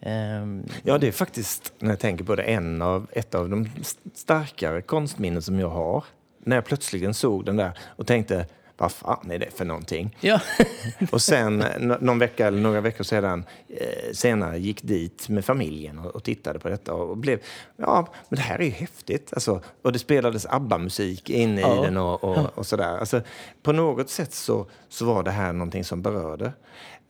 Um, 0.00 0.64
ja, 0.82 0.98
det 0.98 1.08
är 1.08 1.12
faktiskt, 1.12 1.72
när 1.78 1.90
jag 1.90 2.00
tänker 2.00 2.24
på 2.24 2.36
det, 2.36 2.42
en 2.42 2.82
av, 2.82 3.06
ett 3.12 3.34
av 3.34 3.48
de 3.48 3.68
starkare 4.14 4.82
konstminnen 4.82 5.42
som 5.42 5.58
jag 5.58 5.70
har. 5.70 6.04
När 6.44 6.56
jag 6.56 6.64
plötsligen 6.64 7.14
såg 7.14 7.44
den 7.44 7.56
där 7.56 7.78
och 7.80 8.06
tänkte, 8.06 8.46
vad 8.76 8.92
fan 8.92 9.30
är 9.30 9.38
det 9.38 9.50
för 9.50 9.64
någonting? 9.64 10.16
Ja. 10.20 10.40
och 11.12 11.22
sen 11.22 11.58
någon 12.00 12.18
vecka 12.18 12.46
eller 12.46 12.60
några 12.60 12.80
veckor 12.80 13.04
sedan, 13.04 13.44
eh, 13.68 14.12
senare 14.12 14.58
gick 14.58 14.82
dit 14.82 15.28
med 15.28 15.44
familjen 15.44 15.98
och, 15.98 16.06
och, 16.06 16.24
tittade 16.24 16.58
på 16.58 16.68
detta 16.68 16.94
och 16.94 17.16
blev, 17.16 17.40
ja, 17.76 18.08
men 18.28 18.36
det 18.36 18.42
här 18.42 18.58
är 18.58 18.64
ju 18.64 18.70
häftigt. 18.70 19.32
Alltså, 19.32 19.62
och 19.82 19.92
det 19.92 19.98
spelades 19.98 20.46
ABBA-musik 20.46 21.30
inne 21.30 21.60
ja. 21.60 21.80
i 21.80 21.86
den 21.86 21.96
och, 21.96 22.24
och, 22.24 22.58
och 22.58 22.66
sådär. 22.66 22.98
Alltså, 22.98 23.20
på 23.62 23.72
något 23.72 24.10
sätt 24.10 24.34
så, 24.34 24.66
så 24.88 25.04
var 25.04 25.22
det 25.22 25.30
här 25.30 25.52
någonting 25.52 25.84
som 25.84 26.02
berörde. 26.02 26.52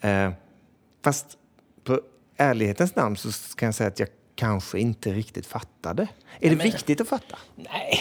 Eh, 0.01 0.31
fast 1.05 1.27
på 1.85 2.01
ärlighetens 2.37 2.97
namn 2.97 3.17
så 3.17 3.57
kan 3.57 3.67
jag 3.67 3.75
säga 3.75 3.89
att 3.89 3.99
jag 3.99 4.09
kanske 4.35 4.79
inte 4.79 5.13
riktigt 5.13 5.47
fattade. 5.47 6.03
Är 6.03 6.09
Nej, 6.41 6.51
det 6.51 6.57
men, 6.57 6.67
viktigt 6.67 7.01
att 7.01 7.09
fatta? 7.09 7.39
Nej. 7.55 8.01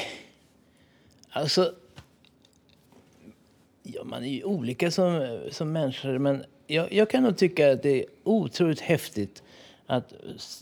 Alltså, 1.30 1.74
Ja, 3.88 4.04
man 4.04 4.24
är 4.24 4.30
ju 4.30 4.44
olika 4.44 4.92
som, 4.92 5.40
som 5.52 5.72
människor, 5.72 6.18
men 6.18 6.44
jag, 6.68 6.94
jag 6.94 7.10
kan 7.10 7.24
nog 7.24 7.38
tycka 7.38 7.72
att 7.72 7.84
det 7.84 8.02
är 8.02 8.06
otroligt 8.24 8.80
häftigt 8.80 9.44
att 9.86 10.14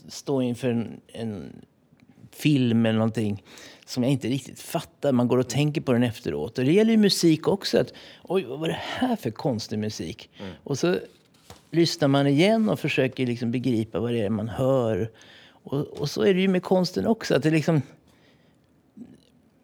stå 0.08 0.42
inför 0.42 0.68
en, 0.68 1.00
en 1.06 1.52
film 2.30 2.86
eller 2.86 2.98
någonting 2.98 3.42
som 3.86 4.02
jag 4.02 4.12
inte 4.12 4.28
riktigt 4.28 4.60
fattar. 4.60 5.12
Man 5.12 5.28
går 5.28 5.38
och 5.38 5.48
tänker 5.48 5.80
på 5.80 5.92
den 5.92 6.02
efteråt. 6.02 6.58
Och 6.58 6.64
det 6.64 6.72
gäller 6.72 6.90
ju 6.90 6.96
musik 6.96 7.48
också. 7.48 7.78
Att, 7.78 7.92
Oj, 8.22 8.44
vad 8.44 8.58
var 8.58 8.68
det 8.68 8.80
här 8.80 9.16
för 9.16 9.30
konstig 9.30 9.78
musik? 9.78 10.30
Mm. 10.40 10.52
Och 10.64 10.78
så 10.78 10.96
lyssnar 11.70 12.08
man 12.08 12.26
igen 12.26 12.68
och 12.68 12.80
försöker 12.80 13.26
liksom 13.26 13.50
begripa 13.50 14.00
vad 14.00 14.12
det 14.12 14.20
är 14.20 14.30
man 14.30 14.48
hör. 14.48 15.10
Och, 15.46 15.80
och 15.80 16.10
så 16.10 16.22
är 16.22 16.34
det 16.34 16.40
ju 16.40 16.48
med 16.48 16.62
konsten 16.62 17.06
också. 17.06 17.34
Att 17.34 17.42
det 17.42 17.50
liksom... 17.50 17.82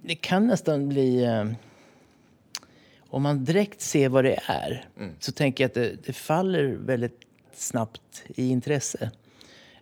Det 0.03 0.15
kan 0.15 0.47
nästan 0.47 0.89
bli... 0.89 1.25
Eh, 1.25 1.45
om 3.11 3.23
man 3.23 3.45
direkt 3.45 3.81
ser 3.81 4.09
vad 4.09 4.25
det 4.25 4.41
är 4.47 4.87
mm. 4.97 5.13
så 5.19 5.33
tänker 5.33 5.65
jag 5.65 5.69
att 5.69 5.75
det, 5.75 6.07
det, 6.07 6.13
faller 6.13 6.65
väldigt 6.65 7.21
snabbt 7.55 8.23
i 8.29 8.49
intresse. 8.49 9.11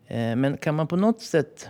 Eh, 0.06 0.36
men 0.36 0.56
kan 0.56 0.74
man 0.74 0.86
på 0.86 0.96
något 0.96 1.20
sätt 1.20 1.68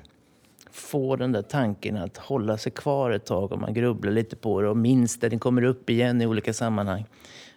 få 0.71 1.17
den 1.17 1.33
där 1.33 1.43
tanken 1.43 1.97
att 1.97 2.17
hålla 2.17 2.59
sig 2.59 2.73
kvar 2.73 3.11
ett 3.11 3.27
tag 3.27 3.53
om 3.53 3.61
man 3.61 3.75
grubblar 3.75 4.13
lite 4.13 4.37
på 4.37 4.61
det 4.61 4.69
och 4.69 4.77
minns 4.77 5.21
det, 5.21 5.29
den 5.29 5.39
kommer 5.39 5.63
upp 5.63 5.91
igen 5.91 6.23
i 6.23 6.27
olika 6.27 6.53
sammanhang. 6.53 7.05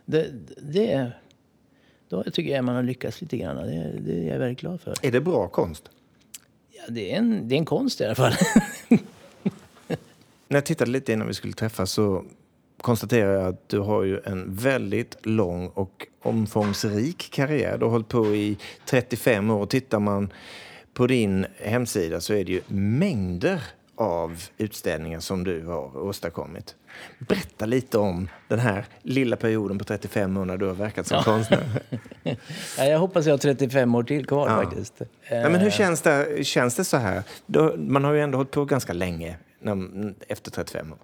Det, 0.06 0.28
det, 0.62 1.12
då 2.10 2.24
tycker 2.24 2.56
jag 2.56 2.66
man 2.66 2.76
har 2.76 2.84
lyckats 2.84 3.22
lite 3.22 3.38
grann. 3.38 3.56
Det, 3.56 3.94
det 4.00 4.14
är 4.14 4.34
jag 4.34 4.40
väldigt 4.40 4.60
glad 4.60 4.82
för. 4.82 4.96
Är 5.02 5.12
det 5.12 5.22
bra 5.22 5.48
konst? 5.48 5.90
Ja, 6.72 6.84
det 6.90 7.12
är 7.12 7.18
en, 7.18 7.48
det 7.48 7.56
är 7.56 7.58
en 7.58 7.66
konst 7.66 8.02
i 8.02 8.06
alla 8.06 8.16
fall. 8.16 8.34
När 10.48 10.58
jag 10.58 10.66
tittade 10.66 10.92
lite 10.92 11.14
innan 11.14 11.28
vi 11.28 11.34
skulle 11.34 11.54
träffas 11.54 11.92
så 11.92 12.26
konstaterar 12.82 13.34
jag 13.34 13.48
att 13.48 13.70
du 13.70 13.80
har 13.80 14.04
ju 14.04 14.20
en 14.26 14.56
väldigt 14.56 15.26
lång 15.26 15.68
och 15.68 16.08
omfångsrik 16.24 17.30
karriär. 17.32 17.78
Du 17.78 17.86
har 17.86 17.92
hållit 17.92 18.08
på 18.08 18.26
i 18.26 18.58
35 18.86 19.50
år. 19.50 19.66
Tittar 19.66 20.00
man 20.00 20.34
på 20.94 21.08
din 21.08 21.46
hemsida 21.60 22.22
så 22.22 22.34
är 22.34 22.46
det 22.46 22.52
ju 22.52 22.62
mängder 22.68 23.62
av 23.96 24.44
utställningar 24.58 25.20
som 25.20 25.44
du 25.44 25.66
har 25.66 25.98
åstadkommit. 25.98 26.76
Berätta 27.20 27.66
lite 27.66 27.98
om 27.98 28.30
den 28.48 28.60
här 28.60 28.86
lilla 29.02 29.36
perioden 29.36 29.78
på 29.78 29.84
35 29.84 30.38
år 30.38 30.46
när 30.46 30.58
du 30.58 30.66
har 30.66 30.74
verkat 30.74 31.08
som 31.08 31.18
ja. 31.18 31.24
konstnär. 31.24 31.82
ja, 32.78 32.86
jag 32.86 33.00
hoppas 33.00 33.26
jag 33.26 33.34
har 33.34 33.38
35 33.38 33.96
år 33.96 34.04
till 34.04 34.26
kvar 34.26 34.50
ja. 34.50 34.64
faktiskt. 34.64 35.02
Ja, 35.30 35.50
men 35.50 35.56
hur 35.56 35.68
eh. 35.68 35.72
känns 35.72 36.02
det, 36.02 36.46
känns 36.46 36.76
det 36.76 36.84
så 36.84 36.98
här? 36.98 37.24
Man 37.78 38.04
har 38.04 38.14
ju 38.14 38.22
ändå 38.22 38.38
hållit 38.38 38.52
på 38.52 38.66
ganska 38.66 38.94
länge 38.94 39.38
efter 40.28 40.52
35 40.52 40.92
år. 40.92 40.98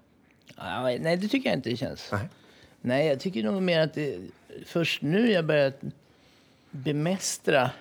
Nej, 0.58 1.18
det 1.18 1.28
tycker 1.28 1.50
jag 1.50 1.58
inte 1.58 1.70
det 1.70 1.78
känns. 1.78 2.10
Nej, 2.12 2.28
nej 2.82 3.08
jag 3.08 3.20
tycker 3.20 3.44
nog 3.44 3.62
mer 3.62 3.80
att 3.80 3.94
det 3.94 4.20
först 4.66 5.02
nu 5.02 5.32
jag 5.32 5.46
börjat 5.46 5.82
bemästra 6.72 7.72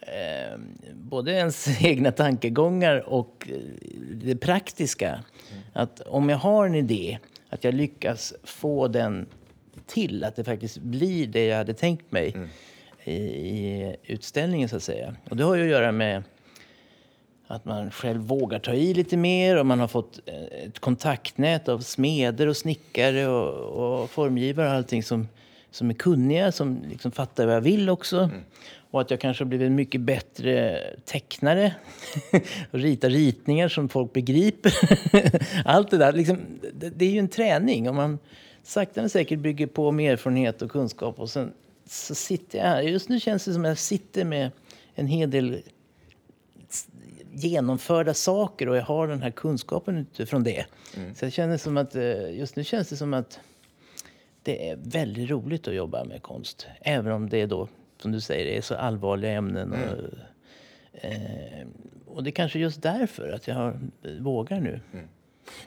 eh, 0.00 0.58
både 0.94 1.32
ens 1.32 1.82
egna 1.84 2.12
tankegångar 2.12 3.08
och 3.08 3.48
eh, 3.50 3.58
det 4.12 4.36
praktiska. 4.36 5.08
Mm. 5.08 5.62
Att 5.72 6.00
om 6.00 6.28
jag 6.28 6.36
har 6.36 6.66
en 6.66 6.74
idé, 6.74 7.18
att 7.48 7.64
jag 7.64 7.74
lyckas 7.74 8.34
få 8.44 8.88
den 8.88 9.26
till 9.86 10.24
att 10.24 10.36
det 10.36 10.44
faktiskt 10.44 10.78
blir 10.78 11.26
det 11.26 11.46
jag 11.46 11.56
hade 11.56 11.74
tänkt 11.74 12.12
mig 12.12 12.32
mm. 12.34 12.48
i, 13.04 13.12
i, 13.12 13.96
utställningen 14.04 14.68
så 14.68 14.76
att 14.76 14.82
säga. 14.82 15.16
Och 15.30 15.36
det 15.36 15.44
har 15.44 15.54
ju 15.54 15.62
att 15.62 15.68
göra 15.68 15.92
med 15.92 16.22
att 17.52 17.64
man 17.64 17.90
själv 17.90 18.20
vågar 18.20 18.58
ta 18.58 18.74
i 18.74 18.94
lite 18.94 19.16
mer 19.16 19.56
och 19.56 19.66
man 19.66 19.80
har 19.80 19.88
fått 19.88 20.20
eh, 20.26 20.66
ett 20.66 20.78
kontaktnät 20.78 21.68
av 21.68 21.78
smeder 21.78 22.46
och 22.46 22.56
snickare 22.56 23.28
och, 23.28 24.02
och 24.02 24.10
formgivare 24.10 24.68
och 24.68 24.74
allting 24.74 25.02
som, 25.02 25.28
som 25.70 25.90
är 25.90 25.94
kunniga, 25.94 26.52
som 26.52 26.82
liksom 26.90 27.12
fattar 27.12 27.46
vad 27.46 27.54
jag 27.54 27.60
vill 27.60 27.88
också. 27.88 28.18
Mm. 28.18 28.40
Och 28.90 29.00
att 29.00 29.10
jag 29.10 29.20
kanske 29.20 29.44
har 29.44 29.48
blivit 29.48 29.66
en 29.66 29.74
mycket 29.74 30.00
bättre 30.00 30.80
tecknare. 31.04 31.74
och 32.70 32.78
ritar 32.78 33.10
ritningar 33.10 33.68
som 33.68 33.88
folk 33.88 34.12
begriper. 34.12 34.72
Allt 35.64 35.90
det 35.90 35.98
där. 35.98 36.12
Liksom, 36.12 36.38
det, 36.72 36.90
det, 36.90 37.04
är 37.04 37.10
ju 37.10 37.18
en 37.18 37.28
träning. 37.28 37.88
Om 37.88 37.96
man 37.96 38.18
sakta 38.62 39.00
men 39.00 39.10
säkert 39.10 39.38
bygger 39.38 39.66
på 39.66 39.92
med 39.92 40.12
erfarenhet 40.12 40.62
och 40.62 40.70
kunskap. 40.70 41.20
Och 41.20 41.30
sen 41.30 41.52
så 41.86 42.14
sitter 42.14 42.58
jag 42.58 42.64
här. 42.64 42.82
Just 42.82 43.08
nu 43.08 43.20
känns 43.20 43.44
det 43.44 43.52
som 43.52 43.64
att 43.64 43.68
jag 43.68 43.78
sitter 43.78 44.24
med 44.24 44.50
en 44.94 45.06
hel 45.06 45.30
del 45.30 45.62
genomförda 47.32 48.14
saker 48.14 48.68
och 48.68 48.76
jag 48.76 48.82
har 48.82 49.08
den 49.08 49.22
här 49.22 49.30
kunskapen 49.30 49.98
utifrån 49.98 50.42
det. 50.44 50.66
Mm. 50.96 51.14
Så 51.14 51.24
jag 51.24 51.32
känner 51.32 51.56
som 51.56 51.76
att, 51.76 51.94
eh, 51.94 52.38
just 52.38 52.56
nu 52.56 52.64
känns 52.64 52.88
det 52.88 52.96
som 52.96 53.14
att 53.14 53.40
det 54.42 54.68
är 54.70 54.78
väldigt 54.82 55.30
roligt 55.30 55.68
att 55.68 55.74
jobba 55.74 56.04
med 56.04 56.22
konst. 56.22 56.66
Även 56.80 57.12
om 57.12 57.28
det 57.28 57.38
är 57.38 57.46
då 57.46 57.68
som 57.98 58.12
du 58.12 58.20
säger, 58.20 58.44
det 58.44 58.56
är 58.56 58.62
så 58.62 58.74
allvarliga 58.74 59.32
ämnen. 59.32 59.72
Mm. 59.72 59.88
Och, 59.88 61.04
eh, 61.04 61.66
och 62.06 62.24
det 62.24 62.30
är 62.30 62.32
kanske 62.32 62.58
just 62.58 62.82
därför 62.82 63.32
att 63.32 63.48
jag 63.48 63.54
har, 63.54 63.80
vågar 64.20 64.60
nu. 64.60 64.80
Mm. 64.92 65.08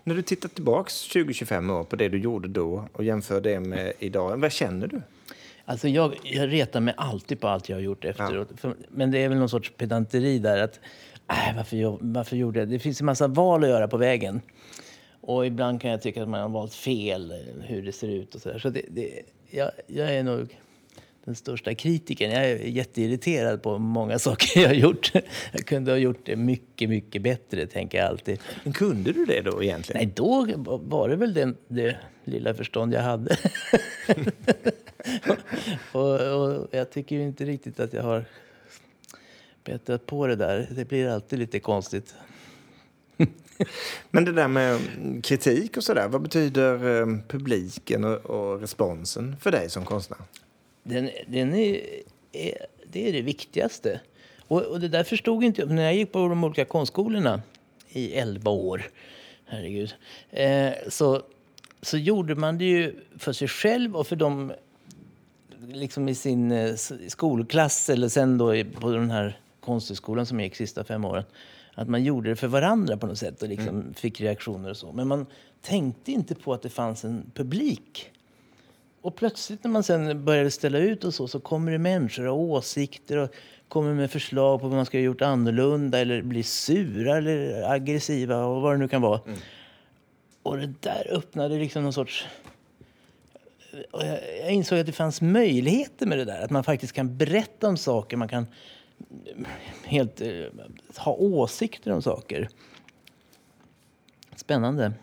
När 0.04 0.15
du 0.15 0.21
tittar 0.21 0.49
tillbaka 0.49 0.89
20-25 0.89 1.69
år 1.69 1.84
på 1.84 1.95
det 1.95 2.10
du 2.10 2.17
gjorde 2.17 2.47
då 2.47 2.88
och 2.93 3.04
jämför 3.04 3.41
det 3.41 3.60
med 3.60 3.93
idag, 3.99 4.38
vad 4.38 4.51
känner 4.51 4.88
du? 4.88 5.01
Alltså 5.65 5.88
jag, 5.88 6.15
jag 6.23 6.51
retar 6.51 6.80
mig 6.80 6.93
alltid 6.97 7.39
på 7.39 7.47
allt 7.47 7.69
jag 7.69 7.75
har 7.78 7.82
gjort 7.82 8.06
efteråt. 8.06 8.49
Ja. 8.62 8.73
men 8.89 9.12
det 9.12 9.17
är 9.19 9.30
väl 9.30 9.38
någon 9.38 9.49
sorts 9.49 9.71
pedanteri 9.78 10.39
där. 10.39 10.58
att 10.63 10.80
äh, 11.29 11.55
varför, 11.55 11.97
varför 12.01 12.35
gjorde 12.35 12.59
jag 12.59 12.69
det? 12.69 12.79
Finns 12.79 13.01
en 13.01 13.05
massa 13.05 13.27
val 13.27 13.63
att 13.63 13.69
göra 13.69 13.88
på 13.88 13.97
vägen. 13.97 14.41
Och 15.21 15.45
ibland 15.45 15.81
kan 15.81 15.91
jag 15.91 16.01
tycka 16.01 16.23
att 16.23 16.29
man 16.29 16.41
har 16.41 16.49
valt 16.49 16.73
fel, 16.73 17.33
hur 17.63 17.81
det 17.85 17.91
ser 17.91 18.07
ut 18.07 18.35
och 18.35 18.41
så 18.41 18.49
där. 18.49 18.59
Så 18.59 18.69
det, 18.69 18.81
det, 18.89 19.21
jag, 19.49 19.71
jag 19.88 20.15
är 20.15 20.23
nog 20.23 20.57
den 21.25 21.35
största 21.35 21.75
kritiken. 21.75 22.31
Jag 22.31 22.45
är 22.45 22.57
jätteirriterad 22.57 23.63
på 23.63 23.77
många 23.77 24.19
saker 24.29 24.61
jag 24.61 24.67
har 24.67 24.75
gjort. 24.75 25.11
Jag 25.51 25.65
kunde 25.65 25.91
ha 25.91 25.97
gjort 25.97 26.19
det 26.23 26.35
mycket, 26.35 26.89
mycket 26.89 27.21
bättre, 27.21 27.67
tänker 27.67 27.97
jag 27.97 28.07
alltid. 28.07 28.39
Men 28.63 28.73
kunde 28.73 29.11
du 29.11 29.25
det 29.25 29.41
då 29.41 29.63
egentligen? 29.63 30.01
Nej, 30.03 30.13
då 30.15 30.47
var 30.65 31.09
det 31.09 31.15
väl 31.15 31.33
det, 31.33 31.53
det 31.67 31.95
lilla 32.23 32.53
förstånd 32.53 32.93
jag 32.93 33.01
hade. 33.01 33.38
och, 35.91 36.19
och, 36.21 36.67
jag 36.71 36.91
tycker 36.91 37.19
inte 37.19 37.45
riktigt 37.45 37.79
att 37.79 37.93
jag 37.93 38.03
har 38.03 38.25
bättrat 39.65 40.06
på 40.06 40.28
det 40.28 40.36
där. 40.36 40.67
Det 40.71 40.86
blir 40.86 41.08
alltid 41.08 41.39
lite 41.39 41.60
konstigt. 41.60 42.15
Men 44.12 44.25
det 44.25 44.32
där 44.32 44.47
med 44.47 44.80
kritik 45.23 45.78
och 45.78 45.84
sådär, 45.84 46.08
vad 46.08 46.21
betyder 46.21 47.01
eh, 47.01 47.17
publiken 47.28 48.04
och, 48.04 48.25
och 48.25 48.62
responsen 48.62 49.36
för 49.41 49.51
dig 49.51 49.69
som 49.69 49.86
konstnär? 49.86 50.19
den, 50.86 51.10
den 51.28 51.54
är, 51.54 51.82
är, 52.32 52.58
det 52.91 53.10
är 53.10 53.13
det 53.13 53.21
viktigaste. 53.21 53.99
Och, 54.47 54.62
och 54.62 54.80
det 54.80 54.88
där 54.88 55.04
förstod 55.04 55.43
inte 55.43 55.62
jag 55.62 55.71
när 55.71 55.84
jag 55.84 55.95
gick 55.95 56.12
på 56.12 56.19
de 56.19 56.43
olika 56.43 56.65
konstskolorna 56.65 57.41
i 57.89 58.13
elva 58.13 58.51
år. 58.51 58.89
Herregud. 59.45 59.95
Eh, 60.30 60.73
så, 60.89 61.21
så 61.82 61.97
gjorde 61.97 62.36
man 62.36 62.58
det 62.58 62.65
ju 62.65 62.95
för 63.17 63.34
sig 63.34 63.47
själv 63.47 63.95
och 63.95 64.08
för 64.08 64.15
dem 64.15 64.54
liksom 65.67 66.10
i 66.10 66.15
sin 66.15 66.51
eh, 66.51 66.75
skolklass 67.08 67.89
eller 67.89 68.10
sen 68.10 68.38
då 68.38 68.63
på 68.80 68.91
den 68.91 69.12
här 69.12 69.39
konsthögskolan 69.65 70.25
som 70.25 70.39
jag 70.39 70.45
gick 70.45 70.56
sista 70.56 70.84
fem 70.84 71.06
åren. 71.06 71.23
Att 71.73 71.89
man 71.89 72.04
gjorde 72.04 72.30
det 72.30 72.36
för 72.36 72.47
varandra 72.47 72.97
på 72.97 73.08
något 73.08 73.17
sätt 73.17 73.41
och 73.41 73.49
liksom 73.49 73.67
mm. 73.67 73.93
fick 73.93 74.21
reaktioner 74.21 74.69
och 74.69 74.78
så. 74.78 74.91
Men 74.91 75.08
man 75.08 75.25
tänkte 75.62 76.12
inte 76.12 76.36
på 76.36 76.54
att 76.54 76.62
det 76.62 76.69
fanns 76.69 77.06
en 77.06 77.32
publik 77.34 78.12
och 79.06 79.15
plötsligt 79.15 79.63
när 79.63 79.71
man 79.71 79.84
sen 79.84 80.25
började 80.25 80.51
ställa 80.51 80.78
ut 80.78 81.04
och 81.04 81.13
så, 81.13 81.28
så 81.28 81.39
kommer 81.39 81.71
det 81.71 81.78
människor 81.78 82.28
och 82.28 82.39
åsikter 82.39 83.17
och 83.17 83.36
kommer 83.67 83.93
med 83.93 84.12
förslag 84.12 84.62
på 84.62 84.67
vad 84.67 84.75
man 84.75 84.86
ska 84.86 84.97
ha 84.97 85.04
gjort 85.04 85.21
annorlunda 85.21 85.99
eller 85.99 86.21
blir 86.21 86.43
sura 86.43 87.17
eller 87.17 87.63
aggressiva 87.71 88.45
och 88.45 88.62
vad 88.62 88.73
det 88.73 88.78
nu 88.78 88.88
kan 88.88 89.01
vara. 89.01 89.19
Mm. 89.25 89.39
Och 90.43 90.58
det 90.58 90.73
där 90.80 91.08
öppnade 91.12 91.58
liksom 91.58 91.84
någon 91.84 91.93
sorts... 91.93 92.25
Och 93.91 94.01
jag, 94.06 94.51
insåg 94.54 94.80
att 94.80 94.86
det 94.86 94.91
fanns 94.91 95.21
möjligheter 95.21 96.06
med 96.06 96.17
det 96.17 96.25
där. 96.25 96.41
Att 96.41 96.51
man 96.51 96.63
faktiskt 96.63 96.93
kan 96.93 97.17
berätta 97.17 97.67
om 97.67 97.78
saker, 97.78 98.17
man 98.17 98.28
kan 98.28 98.47
helt 99.84 100.21
eh, 100.21 100.27
ha 100.97 101.12
åsikter 101.12 101.91
om 101.91 102.01
saker. 102.01 102.49
Spännande. 104.36 104.93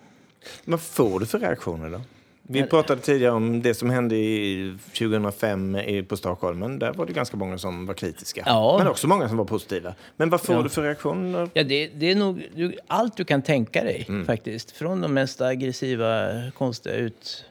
Vad 0.65 0.81
får 0.81 1.21
du 1.21 1.27
för 1.27 1.39
reaktioner 1.39 1.91
då? 1.91 2.01
Vi 2.43 2.63
pratade 2.63 3.01
tidigare 3.01 3.33
om 3.33 3.63
det 3.63 3.75
som 3.75 3.91
hände 3.91 4.17
i 4.17 4.77
2005 4.99 5.79
på 6.09 6.17
Stockholm. 6.17 6.79
Där 6.79 6.93
var 6.93 7.07
det 7.07 7.13
ganska 7.13 7.37
många 7.37 7.59
som 7.59 7.87
var 7.87 7.95
kritiska. 7.95 8.43
Ja. 8.47 8.77
Men 8.79 8.89
också 8.89 9.09
många 9.09 9.29
som 9.29 9.37
var 9.37 9.45
positiva. 9.45 9.95
Men 10.17 10.31
vad 10.31 10.41
får 10.41 10.55
ja. 10.55 10.63
du 10.63 10.69
för 10.69 10.83
reaktioner? 10.83 11.51
Ja, 11.55 11.63
det, 11.63 11.87
det 11.87 12.11
är 12.11 12.15
nog 12.15 12.43
allt 12.87 13.17
du 13.17 13.25
kan 13.25 13.43
tänka 13.43 13.85
dig 13.85 14.05
mm. 14.09 14.27
faktiskt. 14.27 14.71
Från 14.71 15.01
de 15.01 15.15
mest 15.15 15.41
aggressiva, 15.41 16.33
konstiga 16.51 16.97
ut, 16.97 17.45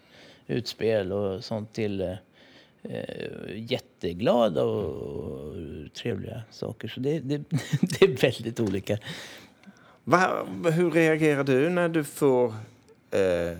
utspel 0.48 1.12
och 1.12 1.44
sånt 1.44 1.74
till 1.74 2.02
eh, 2.02 2.14
jätteglada 3.56 4.64
och, 4.64 5.56
trevliga 5.94 6.44
saker. 6.52 6.88
Så 6.88 7.00
det, 7.00 7.20
det, 7.20 7.38
det 7.82 8.06
är 8.06 8.18
väldigt 8.22 8.60
olika. 8.60 8.98
Va, 10.04 10.46
hur 10.74 10.92
reagerar 10.92 11.44
du 11.44 11.70
när 11.70 11.90
du 11.90 12.04
får 12.04 12.54
eh, 13.12 13.58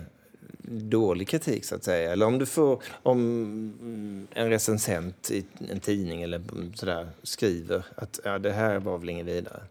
dålig 0.80 1.28
kritik 1.28 1.64
så 1.64 1.74
att 1.74 1.84
säga. 1.84 2.12
Eller 2.12 2.26
om 2.26 2.38
du 2.38 2.46
får, 2.46 2.82
om 3.02 4.28
en 4.34 4.50
recensent 4.50 5.30
i 5.30 5.44
en 5.70 5.80
tidning 5.80 6.22
eller 6.22 6.42
sådär 6.74 7.08
skriver 7.22 7.84
att 7.94 8.20
ja, 8.24 8.38
det 8.38 8.52
här 8.52 8.78
var 8.78 8.98
väl 8.98 9.08
inget 9.08 9.26
vidare. 9.26 9.62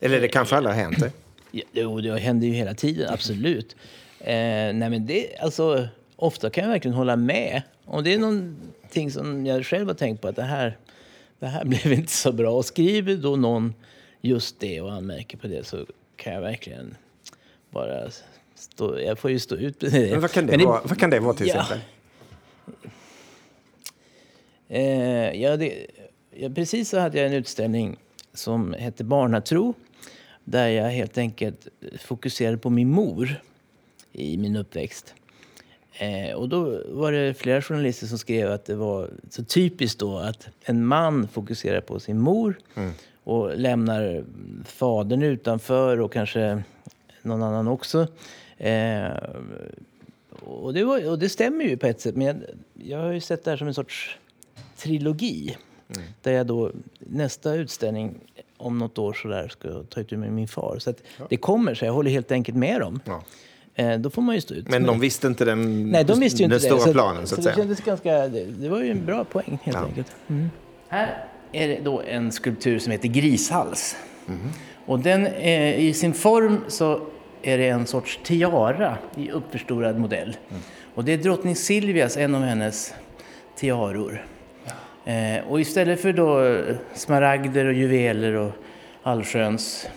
Eller 0.00 0.20
det 0.20 0.28
kanske 0.28 0.56
aldrig 0.56 0.74
har 0.74 0.82
hänt? 0.82 1.04
Ja, 1.50 1.62
jo, 1.72 2.00
det 2.00 2.18
händer 2.18 2.46
ju 2.46 2.52
hela 2.52 2.74
tiden, 2.74 3.10
absolut. 3.12 3.76
Eh, 4.18 4.34
nej 4.74 4.90
men 4.90 5.06
det, 5.06 5.38
alltså, 5.38 5.88
ofta 6.16 6.50
kan 6.50 6.64
jag 6.64 6.70
verkligen 6.70 6.96
hålla 6.96 7.16
med. 7.16 7.62
Om 7.84 8.04
det 8.04 8.14
är 8.14 8.18
någonting 8.18 9.10
som 9.10 9.46
jag 9.46 9.66
själv 9.66 9.86
har 9.86 9.94
tänkt 9.94 10.20
på 10.20 10.28
att 10.28 10.36
det 10.36 10.42
här, 10.42 10.78
det 11.38 11.46
här 11.46 11.64
blev 11.64 11.92
inte 11.92 12.12
så 12.12 12.32
bra. 12.32 12.50
Och 12.50 12.64
skriver 12.64 13.16
då 13.16 13.36
någon 13.36 13.74
just 14.20 14.60
det 14.60 14.80
och 14.80 14.92
anmärker 14.92 15.38
på 15.38 15.46
det 15.46 15.66
så 15.66 15.86
kan 16.16 16.32
jag 16.32 16.40
verkligen 16.40 16.96
bara 17.70 18.10
stå, 18.54 19.00
jag 19.00 19.18
får 19.18 19.30
ju 19.30 19.38
stå 19.38 19.56
ut 19.56 19.82
med 19.82 19.92
det. 19.92 20.10
Men 20.10 20.20
vad 20.20 20.30
kan 20.30 20.46
det, 20.46 20.56
Men 20.56 20.66
vara, 20.66 20.80
vad 20.84 20.98
kan 20.98 21.10
det 21.10 21.20
vara 21.20 21.34
till 21.34 21.48
ja. 21.48 21.54
exempel? 21.54 21.80
Eh, 24.68 25.42
ja, 25.42 25.56
det, 25.56 25.86
ja, 26.30 26.50
precis 26.50 26.88
så 26.88 26.98
hade 26.98 27.18
jag 27.18 27.26
en 27.26 27.32
utställning 27.32 27.96
som 28.32 28.72
hette 28.78 29.04
Barnatro. 29.04 29.74
Där 30.44 30.68
jag 30.68 30.90
helt 30.90 31.18
enkelt 31.18 31.68
fokuserade 31.98 32.58
på 32.58 32.70
min 32.70 32.90
mor 32.90 33.42
i 34.12 34.38
min 34.38 34.56
uppväxt. 34.56 35.14
Eh, 35.98 36.34
och 36.34 36.48
då 36.48 36.82
var 36.88 37.12
det 37.12 37.34
flera 37.34 37.62
journalister 37.62 38.06
som 38.06 38.18
skrev 38.18 38.52
att 38.52 38.64
det 38.64 38.74
var 38.74 39.10
så 39.30 39.44
typiskt 39.44 39.98
då 39.98 40.18
att 40.18 40.48
en 40.64 40.86
man 40.86 41.28
fokuserar 41.28 41.80
på 41.80 42.00
sin 42.00 42.20
mor 42.20 42.58
mm. 42.74 42.92
och 43.24 43.58
lämnar 43.58 44.24
fadern 44.64 45.22
utanför 45.22 46.00
och 46.00 46.12
kanske 46.12 46.62
någon 47.22 47.42
annan 47.42 47.68
också. 47.68 48.06
Eh, 48.58 49.12
och, 50.40 50.74
det 50.74 50.84
var, 50.84 51.10
och 51.10 51.18
det 51.18 51.28
stämmer 51.28 51.64
ju 51.64 51.76
på 51.76 51.86
ett 51.86 52.00
sätt, 52.00 52.16
men 52.16 52.26
jag, 52.26 52.36
jag 52.74 52.98
har 52.98 53.12
ju 53.12 53.20
sett 53.20 53.44
det 53.44 53.50
här 53.50 53.58
som 53.58 53.68
en 53.68 53.74
sorts 53.74 54.18
trilogi. 54.76 55.56
Mm. 55.88 56.08
Där 56.22 56.32
jag 56.32 56.46
då, 56.46 56.70
nästa 56.98 57.54
utställning 57.54 58.20
om 58.56 58.78
något 58.78 58.98
år 58.98 59.12
så 59.12 59.28
där 59.28 59.48
ska 59.48 59.82
ta 59.82 60.00
itu 60.00 60.16
med 60.16 60.32
min 60.32 60.48
far. 60.48 60.78
Så 60.78 60.94
ja. 61.18 61.26
det 61.30 61.36
kommer, 61.36 61.74
så 61.74 61.84
jag 61.84 61.92
håller 61.92 62.10
helt 62.10 62.32
enkelt 62.32 62.58
med 62.58 62.80
dem. 62.80 63.00
Ja. 63.04 63.24
Eh, 63.74 63.98
då 63.98 64.10
får 64.10 64.22
man 64.22 64.34
ju 64.34 64.40
stå 64.40 64.54
ut. 64.54 64.68
Men 64.68 64.86
de 64.86 65.00
visste 65.00 65.26
inte 65.26 65.44
den, 65.44 65.90
Nej, 65.90 66.04
de 66.04 66.20
visste 66.20 66.38
ju 66.38 66.44
inte 66.44 66.54
den 66.54 66.60
stora 66.60 66.86
det. 66.86 66.92
planen 66.92 67.26
så, 67.26 67.34
så 67.34 67.34
att 67.34 67.44
säga. 67.44 67.54
Det, 67.56 67.60
kändes 67.62 67.80
ganska, 67.80 68.28
det, 68.28 68.44
det 68.44 68.68
var 68.68 68.80
ju 68.80 68.90
en 68.90 69.06
bra 69.06 69.24
poäng 69.24 69.58
helt 69.62 69.76
ja. 69.76 69.84
enkelt. 69.84 70.16
Mm. 70.28 70.50
Här 70.88 71.24
är 71.52 71.68
det 71.68 71.80
då 71.84 72.02
en 72.08 72.32
skulptur 72.32 72.78
som 72.78 72.92
heter 72.92 73.08
Grishals. 73.08 73.96
Mm. 74.28 74.40
Och 74.86 74.98
den 74.98 75.26
är, 75.26 75.72
i 75.72 75.94
sin 75.94 76.14
form 76.14 76.60
så 76.68 77.00
är 77.42 77.58
det 77.58 77.68
en 77.68 77.86
sorts 77.86 78.20
tiara 78.22 78.98
i 79.16 79.30
uppförstorad 79.30 79.98
modell. 79.98 80.36
Mm. 80.50 80.62
Och 80.94 81.04
det 81.04 81.12
är 81.12 81.18
drottning 81.18 81.56
Silvias, 81.56 82.16
en 82.16 82.34
av 82.34 82.42
hennes 82.42 82.94
tiaror. 83.56 84.26
Ja. 84.64 85.12
Eh, 85.12 85.44
och 85.48 85.60
istället 85.60 86.00
för 86.00 86.12
då 86.12 86.60
smaragder 86.94 87.64
och 87.64 87.72
juveler 87.72 88.34
och 88.34 88.52
allsköns 89.02 89.88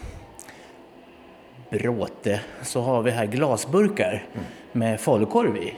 bråte 1.70 2.42
så 2.62 2.82
har 2.82 3.02
vi 3.02 3.12
här 3.12 3.26
glasburkar 3.26 4.26
mm. 4.34 4.46
med 4.72 5.02
falukorv 5.02 5.58
i. 5.58 5.74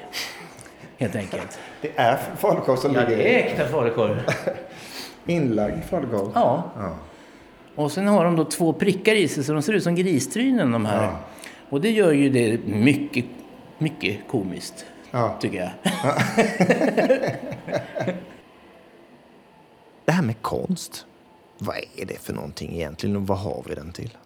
Helt 0.98 1.16
enkelt. 1.16 1.60
Det 1.82 1.92
är 1.96 2.18
falukorv 2.38 2.76
som 2.76 2.94
ja, 2.94 3.00
ligger 3.02 3.18
Ja, 3.18 3.24
det 3.24 3.44
är 3.44 3.48
äkta 3.48 3.68
falukorv. 3.68 4.24
Inlagd 5.26 5.84
falukorv? 5.84 6.32
Ja. 6.36 6.72
ja. 6.76 6.96
Och 7.76 7.92
sen 7.92 8.08
har 8.08 8.26
de 8.26 8.36
då 8.36 8.46
två 8.46 8.74
prickar 8.74 9.16
i 9.16 9.28
sig 9.28 9.44
så 9.44 9.54
de 9.54 9.62
ser 9.62 9.74
ut 9.74 9.84
som 9.84 9.96
gristrynen 9.96 10.72
de 10.72 10.86
här. 10.86 11.04
Ja. 11.04 11.20
Och 11.70 11.82
det 11.82 11.92
gör 11.92 12.12
ju 12.12 12.30
det 12.30 12.60
mycket, 12.66 13.26
mycket 13.78 14.28
komiskt, 14.28 14.86
ja. 15.12 15.38
tycker 15.40 15.58
jag. 15.58 15.70
Ja. 16.04 16.16
det 20.06 20.12
här 20.12 20.22
med 20.22 20.42
konst, 20.42 21.06
vad 21.58 21.76
är 21.78 22.06
det 22.06 22.22
för 22.22 22.34
någonting 22.34 22.76
egentligen 22.76 23.16
och 23.16 23.28
vad 23.28 23.38
har 23.38 23.64
vi 23.68 23.76
den 23.76 23.92
till? 23.92 24.18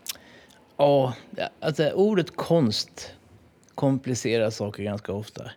Ja, 0.83 1.13
alltså 1.59 1.91
ordet 1.91 2.35
konst 2.35 3.11
komplicerar 3.75 4.49
saker 4.49 4.83
ganska 4.83 5.13
ofta. 5.13 5.51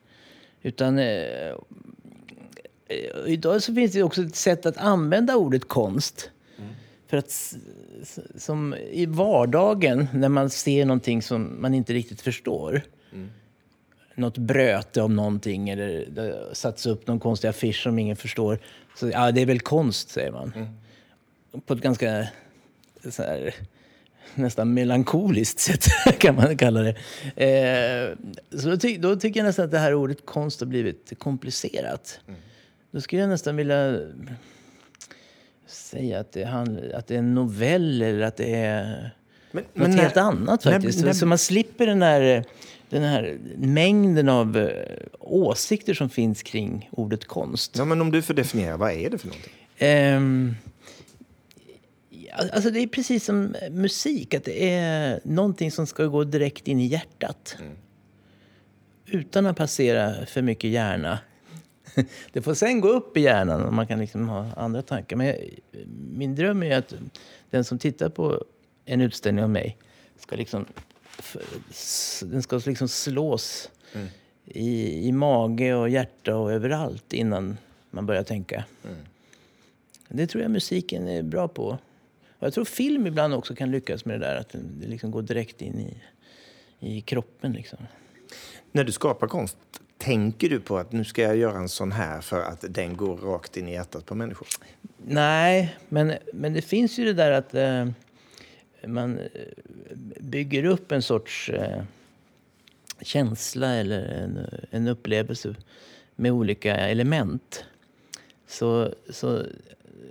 Utan 0.62 0.98
eh, 0.98 1.04
eh, 2.88 3.26
idag 3.26 3.62
så 3.62 3.74
finns 3.74 3.92
det 3.92 4.02
också 4.02 4.22
ett 4.22 4.36
sätt 4.36 4.66
att 4.66 4.76
använda 4.76 5.36
ordet 5.36 5.68
konst. 5.68 6.30
Mm. 6.58 6.70
För 7.06 7.16
att 7.16 7.54
som 8.36 8.74
i 8.74 9.06
vardagen 9.06 10.08
när 10.12 10.28
man 10.28 10.50
ser 10.50 10.84
någonting 10.84 11.22
som 11.22 11.62
man 11.62 11.74
inte 11.74 11.92
riktigt 11.92 12.20
förstår. 12.20 12.82
Mm. 13.12 13.30
Något 14.14 14.38
bröte 14.38 15.02
om 15.02 15.16
någonting 15.16 15.68
eller 15.68 16.06
det 16.06 16.48
satts 16.52 16.86
upp 16.86 17.06
någon 17.06 17.20
konstig 17.20 17.48
affisch 17.48 17.82
som 17.82 17.98
ingen 17.98 18.16
förstår. 18.16 18.58
Så 18.96 19.08
ja, 19.08 19.32
det 19.32 19.40
är 19.40 19.46
väl 19.46 19.60
konst, 19.60 20.08
säger 20.08 20.32
man. 20.32 20.52
Mm. 20.56 20.68
På 21.66 21.74
ett 21.74 21.80
ganska 21.80 22.28
så 23.10 23.22
här, 23.22 23.54
nästan 24.34 24.74
melankoliskt 24.74 25.60
sätt 25.60 25.84
kan 26.18 26.34
man 26.34 26.56
kalla 26.56 26.80
det. 26.80 26.94
Eh, 27.36 28.58
så 28.58 28.68
då, 28.68 28.76
ty 28.76 28.98
då, 28.98 29.16
tycker 29.16 29.40
jag 29.40 29.46
nästan 29.46 29.64
att 29.64 29.70
det 29.70 29.78
här 29.78 29.94
ordet 29.94 30.26
konst 30.26 30.60
har 30.60 30.66
blivit 30.66 31.12
komplicerat. 31.18 32.20
Mm. 32.28 32.40
Då 32.90 33.00
skulle 33.00 33.22
jag 33.22 33.28
nästan 33.28 33.56
vilja 33.56 34.00
säga 35.66 36.20
att 36.20 36.32
det, 36.32 36.44
att 36.94 37.06
det 37.06 37.14
är 37.14 37.18
en 37.18 37.34
novell 37.34 38.02
eller 38.02 38.20
att 38.20 38.36
det 38.36 38.54
är 38.54 39.10
men, 39.50 39.64
något 39.64 39.88
men 39.88 39.98
helt 39.98 40.14
när, 40.14 40.22
annat 40.22 40.62
faktiskt. 40.62 40.98
När, 40.98 41.06
när, 41.06 41.12
så 41.12 41.26
man 41.26 41.38
slipper 41.38 41.86
den 41.86 42.02
här, 42.02 42.44
den 42.88 43.02
här 43.02 43.38
mängden 43.56 44.28
av 44.28 44.56
uh, 44.56 44.70
åsikter 45.20 45.94
som 45.94 46.10
finns 46.10 46.42
kring 46.42 46.88
ordet 46.92 47.24
konst. 47.24 47.76
Ja, 47.78 47.84
men 47.84 48.00
om 48.00 48.12
du 48.12 48.22
får 48.22 48.34
definiera, 48.34 48.76
vad 48.76 48.92
är 48.92 49.10
det 49.10 49.18
för 49.18 49.26
någonting? 49.26 49.52
Um, 50.16 50.54
Alltså 52.36 52.70
det 52.70 52.80
är 52.80 52.86
precis 52.86 53.24
som 53.24 53.56
musik, 53.70 54.34
att 54.34 54.44
det 54.44 54.74
är 54.74 55.20
någonting 55.24 55.70
som 55.70 55.86
ska 55.86 56.04
gå 56.04 56.24
direkt 56.24 56.68
in 56.68 56.80
i 56.80 56.86
hjärtat. 56.86 57.56
Mm. 57.60 57.76
Utan 59.06 59.46
att 59.46 59.56
passera 59.56 60.26
för 60.26 60.42
mycket 60.42 60.70
hjärna. 60.70 61.18
Det 62.32 62.42
får 62.42 62.54
sen 62.54 62.80
gå 62.80 62.88
upp 62.88 63.16
i 63.16 63.20
hjärnan 63.20 63.62
och 63.62 63.72
man 63.72 63.86
kan 63.86 63.98
liksom 63.98 64.28
ha 64.28 64.52
andra 64.56 64.82
tankar. 64.82 65.16
Men 65.16 65.26
jag, 65.26 65.36
min 66.10 66.34
dröm 66.34 66.62
är 66.62 66.78
att 66.78 66.94
den 67.50 67.64
som 67.64 67.78
tittar 67.78 68.08
på 68.08 68.44
en 68.84 69.00
utställning 69.00 69.44
av 69.44 69.50
mig 69.50 69.76
ska 70.18 70.36
liksom, 70.36 70.66
den 72.20 72.42
ska 72.42 72.60
liksom 72.66 72.88
slås 72.88 73.70
mm. 73.94 74.06
i, 74.44 75.08
i 75.08 75.12
mage 75.12 75.74
och 75.74 75.88
hjärta 75.88 76.36
och 76.36 76.52
överallt 76.52 77.12
innan 77.12 77.56
man 77.90 78.06
börjar 78.06 78.22
tänka. 78.22 78.64
Mm. 78.84 78.96
Det 80.08 80.26
tror 80.26 80.42
jag 80.42 80.50
musiken 80.50 81.08
är 81.08 81.22
bra 81.22 81.48
på. 81.48 81.78
Jag 82.46 82.54
tror 82.54 82.64
film 82.64 83.06
ibland 83.06 83.34
också 83.34 83.54
kan 83.54 83.70
lyckas 83.70 84.04
med 84.04 84.20
det 84.20 84.26
där, 84.26 84.36
att 84.36 84.48
det 84.52 84.86
liksom 84.86 85.10
går 85.10 85.22
direkt 85.22 85.62
in 85.62 85.80
i, 85.80 85.96
i 86.80 87.00
kroppen. 87.00 87.52
Liksom. 87.52 87.78
När 88.72 88.84
du 88.84 88.92
skapar 88.92 89.26
konst, 89.26 89.56
tänker 89.98 90.48
du 90.48 90.60
på 90.60 90.78
att 90.78 90.92
nu 90.92 91.04
ska 91.04 91.22
jag 91.22 91.36
göra 91.36 91.58
en 91.58 91.68
sån 91.68 91.92
här 91.92 92.20
för 92.20 92.40
att 92.40 92.64
den 92.68 92.96
går 92.96 93.16
rakt 93.16 93.56
in 93.56 93.68
i 93.68 93.72
hjärtat 93.72 94.06
på 94.06 94.14
människor? 94.14 94.48
Nej, 95.06 95.76
men, 95.88 96.12
men 96.32 96.52
det 96.52 96.62
finns 96.62 96.98
ju 96.98 97.04
det 97.04 97.12
där 97.12 97.32
att 97.32 97.54
eh, 97.54 97.88
man 98.86 99.18
eh, 99.18 99.26
bygger 100.20 100.64
upp 100.64 100.92
en 100.92 101.02
sorts 101.02 101.48
eh, 101.50 101.82
känsla 103.00 103.74
eller 103.74 104.02
en, 104.02 104.38
en 104.70 104.88
upplevelse 104.88 105.54
med 106.16 106.32
olika 106.32 106.76
element. 106.76 107.64
Så, 108.46 108.94
så 109.10 109.42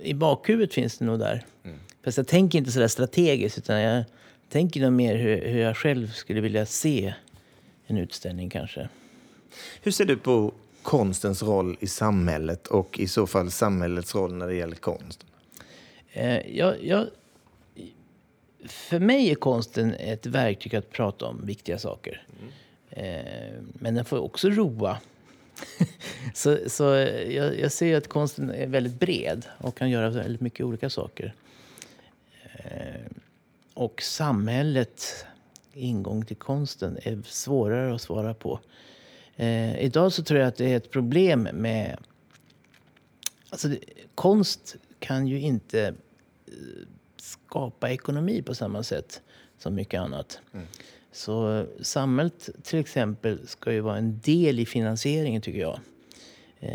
i 0.02 0.14
bakhuvudet 0.14 0.74
finns 0.74 0.98
det 0.98 1.06
nog 1.06 1.20
där. 1.20 1.46
Mm. 1.64 1.80
Fast 2.06 2.18
jag 2.18 2.28
tänker 2.28 2.58
inte 2.58 2.72
så 2.72 2.80
där 2.80 2.88
strategiskt 2.88 3.58
utan 3.58 3.82
jag 3.82 4.04
tänker 4.50 4.82
nog 4.82 4.94
mer 4.94 5.16
hur, 5.16 5.42
hur 5.48 5.60
jag 5.60 5.78
själv 5.78 6.12
skulle 6.12 6.42
vilja 6.42 6.66
se 6.66 7.14
en 7.88 7.98
utställning 7.98 8.50
kanske. 8.50 8.90
Hur 9.82 9.92
ser 9.92 10.06
du 10.06 10.18
på 10.18 10.52
konstens 10.82 11.44
roll 11.44 11.78
i 11.80 11.88
samhället 11.88 12.68
och 12.68 13.00
i 13.00 13.08
så 13.08 13.28
fall 13.28 13.52
samhällets 13.52 14.16
roll 14.16 14.34
när 14.34 14.48
det 14.48 14.56
gäller 14.56 14.76
konst? 14.76 15.26
Eh, 16.12 16.58
jag, 16.58 16.84
jag, 16.84 17.08
för 18.66 19.00
mig 19.00 19.32
är 19.32 19.36
konsten 19.36 19.94
ett 19.94 20.26
verktyg 20.26 20.76
att 20.76 20.92
prata 20.92 21.26
om 21.26 21.46
viktiga 21.46 21.80
saker. 21.80 22.26
Mm. 22.40 22.52
Eh, 22.90 23.54
men 23.74 23.96
den 23.96 24.06
får 24.06 24.18
också 24.18 24.50
roa. 24.50 24.98
så 26.34 26.58
så 26.68 26.84
jag, 26.84 27.60
jag 27.60 27.72
ser 27.72 27.98
att 27.98 28.08
konsten 28.08 28.50
är 28.50 28.68
väldigt 28.68 29.00
bred 29.00 29.46
och 29.58 29.78
kan 29.78 29.90
göra 29.90 30.10
väldigt 30.10 30.42
mycket 30.42 30.66
olika 30.66 30.90
saker. 30.90 31.34
Eh, 32.72 33.12
och 33.74 34.02
samhället, 34.02 35.26
ingång 35.74 36.26
till 36.26 36.36
konsten, 36.36 36.98
är 37.04 37.22
svårare 37.26 37.96
att 37.96 38.02
svara 38.02 38.34
på. 38.34 38.60
Eh, 39.36 39.80
idag 39.80 40.14
så 40.14 40.24
tror 40.24 40.40
jag 40.40 40.48
att 40.48 40.56
det 40.56 40.72
är 40.72 40.78
ett 40.78 40.92
problem 40.92 41.50
med... 41.54 41.98
Alltså, 43.50 43.70
konst 44.16 44.76
kan 45.00 45.28
ju 45.28 45.40
inte 45.40 45.88
eh, 45.88 46.54
skapa 47.18 47.90
ekonomi 47.90 48.42
på 48.42 48.56
samma 48.56 48.84
sätt 48.84 49.22
som 49.58 49.76
mycket 49.76 50.00
annat. 50.00 50.40
Mm. 50.54 50.66
Så 51.12 51.66
samhället 51.82 52.50
till 52.64 52.80
exempel 52.80 53.48
ska 53.48 53.74
ju 53.74 53.80
vara 53.80 53.98
en 53.98 54.20
del 54.20 54.60
i 54.60 54.66
finansieringen 54.66 55.42
tycker 55.42 55.60
jag. 55.60 55.80
Eh, 56.60 56.70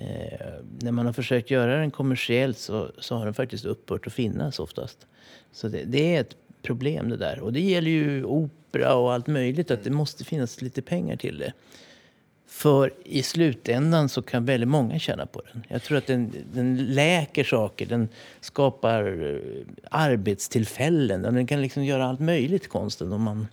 när 0.80 0.92
man 0.92 1.06
har 1.06 1.12
försökt 1.12 1.50
göra 1.50 1.76
den 1.76 1.90
kommersiellt 1.90 2.58
så, 2.58 2.90
så 2.98 3.16
har 3.16 3.24
den 3.24 3.34
faktiskt 3.34 3.64
upphört 3.64 4.06
att 4.06 4.12
finnas 4.12 4.58
oftast. 4.58 5.06
Så 5.52 5.68
det, 5.68 5.84
det, 5.84 6.16
är 6.16 6.20
ett 6.20 6.36
problem 6.62 7.08
det 7.08 7.16
där. 7.16 7.40
Och 7.40 7.52
det 7.52 7.60
gäller 7.60 7.90
ju 7.90 8.24
opera 8.24 8.94
och 8.94 9.12
allt 9.12 9.26
möjligt 9.26 9.70
att 9.70 9.84
det 9.84 9.90
måste 9.90 10.24
finnas 10.24 10.62
lite 10.62 10.82
pengar 10.82 11.16
till 11.16 11.38
det. 11.38 11.52
För 12.46 12.92
i 13.04 13.22
slutändan 13.22 14.08
så 14.08 14.22
kan 14.22 14.44
väldigt 14.44 14.68
många 14.68 14.98
tjäna 14.98 15.26
på 15.26 15.42
den. 15.52 15.64
Jag 15.68 15.82
tror 15.82 15.98
att 15.98 16.06
den, 16.06 16.32
den 16.52 16.76
läker 16.76 17.44
saker, 17.44 17.86
den 17.86 18.08
skapar 18.40 19.22
eh, 19.34 19.66
arbetstillfällen. 19.90 21.22
Den 21.22 21.46
kan 21.46 21.62
liksom 21.62 21.84
göra 21.84 22.06
allt 22.06 22.20
möjligt 22.20 22.68
konsten 22.68 23.12
om 23.12 23.22
man 23.22 23.48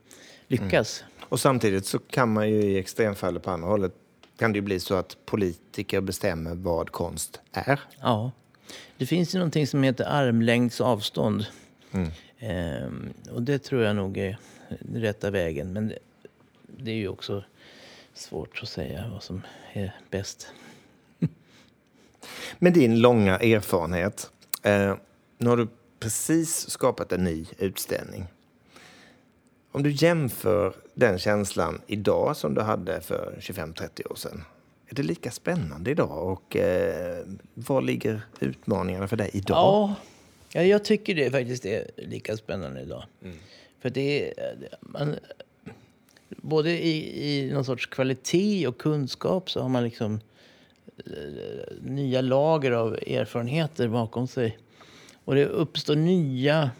lyckas. 0.47 1.01
Mm. 1.01 1.25
Och 1.29 1.39
samtidigt 1.39 1.85
så 1.85 1.99
kan 1.99 2.33
man 2.33 2.49
ju 2.49 2.55
i 2.55 2.77
extremfallet 2.77 3.43
på 3.43 3.51
andra 3.51 3.67
hållet 3.67 3.93
kan 4.37 4.51
det 4.51 4.57
ju 4.57 4.61
bli 4.61 4.79
så 4.79 4.95
att 4.95 5.17
politiker 5.25 6.01
bestämmer 6.01 6.55
vad 6.55 6.91
konst 6.91 7.41
är. 7.51 7.79
Ja. 7.99 8.31
Det 8.97 9.05
finns 9.05 9.35
ju 9.35 9.39
någonting 9.39 9.67
som 9.67 9.83
heter 9.83 10.05
armlängds 10.05 10.81
avstånd. 10.81 11.45
Mm. 11.91 12.09
Ehm, 12.39 13.13
och 13.31 13.41
det 13.41 13.59
tror 13.59 13.83
jag 13.83 13.95
nog 13.95 14.17
är 14.17 14.37
rätta 14.93 15.31
vägen. 15.31 15.73
Men 15.73 15.87
det, 15.87 15.97
det 16.77 16.91
är 16.91 16.95
ju 16.95 17.07
också 17.07 17.43
svårt 18.13 18.59
att 18.63 18.69
säga 18.69 19.09
vad 19.13 19.23
som 19.23 19.41
är 19.73 19.95
bäst. 20.09 20.47
Med 22.59 22.73
din 22.73 22.99
långa 22.99 23.37
erfarenhet, 23.37 24.31
eh, 24.63 24.95
nu 25.37 25.49
har 25.49 25.57
du 25.57 25.67
precis 25.99 26.69
skapat 26.69 27.11
en 27.11 27.23
ny 27.23 27.45
utställning. 27.57 28.25
Om 29.71 29.83
du 29.83 29.91
jämför 29.91 30.73
den 30.93 31.19
känslan 31.19 31.81
idag 31.87 32.37
som 32.37 32.53
du 32.53 32.61
hade 32.61 33.01
för 33.01 33.35
25-30 33.39 34.11
år 34.11 34.15
sedan. 34.15 34.43
Är 34.89 34.95
det 34.95 35.03
lika 35.03 35.31
spännande 35.31 35.91
idag? 35.91 36.27
Och 36.31 36.55
eh, 36.55 37.25
var 37.53 37.81
ligger 37.81 38.21
utmaningarna 38.39 39.07
för 39.07 39.17
dig 39.17 39.29
idag? 39.33 39.93
Ja, 40.53 40.63
jag 40.63 40.85
tycker 40.85 41.15
det 41.15 41.31
faktiskt 41.31 41.65
är 41.65 41.91
lika 41.97 42.37
spännande 42.37 42.81
idag. 42.81 43.03
Mm. 43.23 43.37
För 43.79 43.89
det 43.89 44.39
är, 44.39 44.53
man, 44.81 45.15
både 46.29 46.71
i, 46.71 47.27
i 47.29 47.51
någon 47.53 47.65
sorts 47.65 47.85
kvalitet 47.85 48.67
och 48.67 48.77
kunskap 48.77 49.49
så 49.49 49.61
har 49.61 49.69
man 49.69 49.83
liksom 49.83 50.19
eh, 50.97 51.75
nya 51.81 52.21
lager 52.21 52.71
av 52.71 52.93
erfarenheter 52.93 53.87
bakom 53.87 54.27
sig. 54.27 54.57
Och 55.25 55.35
det 55.35 55.45
uppstår 55.45 55.95
nya 55.95 56.71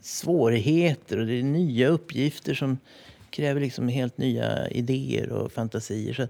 svårigheter 0.00 1.18
och 1.18 1.26
det 1.26 1.38
är 1.38 1.42
nya 1.42 1.88
uppgifter 1.88 2.54
som 2.54 2.78
kräver 3.30 3.60
liksom 3.60 3.88
helt 3.88 4.18
nya 4.18 4.68
idéer 4.68 5.32
och 5.32 5.52
fantasier. 5.52 6.14
Så, 6.14 6.26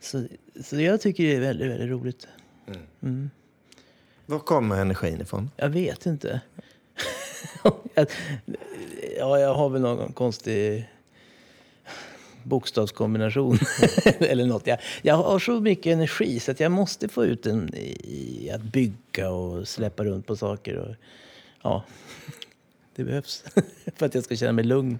så, 0.00 0.26
så 0.64 0.80
jag 0.80 1.00
tycker 1.00 1.24
det 1.24 1.36
är 1.36 1.40
väldigt, 1.40 1.70
väldigt 1.70 1.90
roligt. 1.90 2.28
Mm. 2.66 2.80
Mm. 3.02 3.30
Var 4.26 4.38
kommer 4.38 4.80
energin 4.80 5.20
ifrån? 5.20 5.50
Jag 5.56 5.68
vet 5.68 6.06
inte. 6.06 6.40
ja, 9.18 9.38
jag 9.38 9.54
har 9.54 9.68
väl 9.68 9.82
någon 9.82 10.12
konstig 10.12 10.88
bokstavskombination 12.42 13.58
eller 14.20 14.46
något. 14.46 14.66
Jag, 14.66 14.78
jag 15.02 15.14
har 15.14 15.38
så 15.38 15.60
mycket 15.60 15.92
energi 15.92 16.40
så 16.40 16.50
att 16.50 16.60
jag 16.60 16.72
måste 16.72 17.08
få 17.08 17.24
ut 17.24 17.42
den 17.42 17.74
i 17.74 18.50
att 18.54 18.62
bygga 18.62 19.30
och 19.30 19.68
släppa 19.68 20.04
runt 20.04 20.26
på 20.26 20.36
saker. 20.36 20.76
Och, 20.76 20.94
ja, 21.62 21.84
det 23.00 23.04
behövs 23.04 23.44
för 23.96 24.06
att 24.06 24.14
jag 24.14 24.24
ska 24.24 24.36
känna 24.36 24.52
mig 24.52 24.64
lugn. 24.64 24.98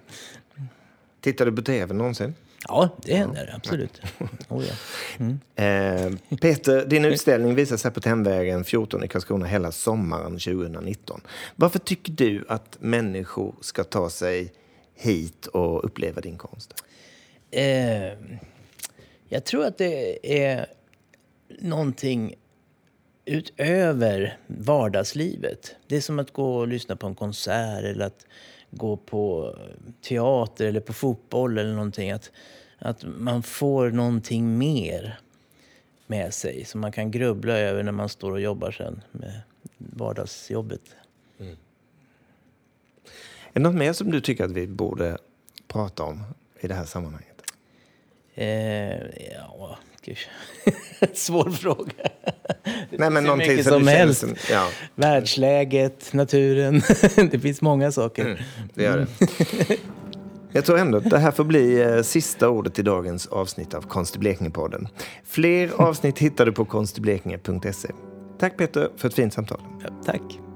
Tittar 1.21 1.45
du 1.45 1.51
på 1.51 1.61
tv 1.61 1.93
någonsin? 1.93 2.35
Ja, 2.67 2.89
det 3.05 3.15
händer 3.15 3.47
ja. 3.49 3.55
absolut. 3.55 4.01
Oh, 4.49 4.65
ja. 4.65 4.73
mm. 5.17 5.39
eh, 5.55 6.37
Peter, 6.37 6.85
din 6.85 7.05
utställning 7.05 7.55
visas 7.55 7.83
här 7.83 7.91
på 7.91 8.01
Temvägen 8.01 8.63
14 8.63 9.03
i 9.03 9.07
Karlskrona 9.07 9.45
hela 9.45 9.71
sommaren 9.71 10.31
2019. 10.31 11.21
Varför 11.55 11.79
tycker 11.79 12.11
du 12.11 12.45
att 12.47 12.77
människor 12.79 13.55
ska 13.61 13.83
ta 13.83 14.09
sig 14.09 14.53
hit 14.95 15.47
och 15.47 15.85
uppleva 15.85 16.21
din 16.21 16.37
konst? 16.37 16.83
Eh, 17.51 18.13
jag 19.29 19.45
tror 19.45 19.65
att 19.65 19.77
det 19.77 20.43
är 20.43 20.65
någonting 21.59 22.35
utöver 23.25 24.37
vardagslivet. 24.47 25.75
Det 25.87 25.95
är 25.95 26.01
som 26.01 26.19
att 26.19 26.31
gå 26.31 26.55
och 26.55 26.67
lyssna 26.67 26.95
på 26.95 27.07
en 27.07 27.15
konsert 27.15 27.83
eller 27.83 28.05
att 28.05 28.25
gå 28.71 28.97
på 28.97 29.55
teater 30.01 30.65
eller 30.65 30.79
på 30.79 30.93
fotboll 30.93 31.57
eller 31.57 31.73
någonting. 31.73 32.11
Att, 32.11 32.31
att 32.79 33.03
man 33.03 33.43
får 33.43 33.89
någonting 33.89 34.57
mer 34.57 35.19
med 36.07 36.33
sig 36.33 36.65
som 36.65 36.81
man 36.81 36.91
kan 36.91 37.11
grubbla 37.11 37.57
över 37.57 37.83
när 37.83 37.91
man 37.91 38.09
står 38.09 38.31
och 38.31 38.41
jobbar 38.41 38.71
sen 38.71 39.01
med 39.11 39.41
vardagsjobbet. 39.77 40.81
Mm. 41.39 41.57
Är 43.53 43.53
det 43.53 43.59
något 43.59 43.75
mer 43.75 43.93
som 43.93 44.11
du 44.11 44.21
tycker 44.21 44.43
att 44.43 44.51
vi 44.51 44.67
borde 44.67 45.17
prata 45.67 46.03
om 46.03 46.23
i 46.59 46.67
det 46.67 46.73
här 46.73 46.85
sammanhanget? 46.85 47.41
Eh, 48.33 49.33
ja, 49.33 49.77
Svår 51.13 51.49
fråga. 51.49 51.91
Nej, 52.89 53.09
men 53.09 53.23
någonting 53.23 53.63
som, 53.63 53.87
helst. 53.87 54.19
Som, 54.19 54.35
ja. 54.51 54.67
Världsläget, 54.95 56.13
naturen. 56.13 56.81
det 57.31 57.39
finns 57.39 57.61
många 57.61 57.91
saker. 57.91 58.25
Mm, 58.25 58.37
det 58.73 58.83
gör 58.83 58.97
det. 58.97 59.77
Jag 60.53 60.65
tror 60.65 60.77
ändå 60.77 60.97
att 60.97 61.09
det 61.09 61.19
här 61.19 61.31
får 61.31 61.43
bli 61.43 61.81
eh, 61.81 62.01
sista 62.01 62.49
ordet 62.49 62.79
i 62.79 62.81
dagens 62.81 63.27
avsnitt 63.27 63.73
av 63.73 63.81
Konst 63.81 64.17
Blekinge-podden. 64.17 64.87
Fler 65.23 65.71
avsnitt 65.75 66.19
hittar 66.19 66.45
du 66.45 66.51
på 66.51 66.65
konstiblekinge.se. 66.65 67.89
Tack 68.39 68.57
Peter 68.57 68.89
för 68.97 69.07
ett 69.07 69.13
fint 69.13 69.33
samtal. 69.33 69.61
Ja, 69.83 69.89
tack. 70.05 70.50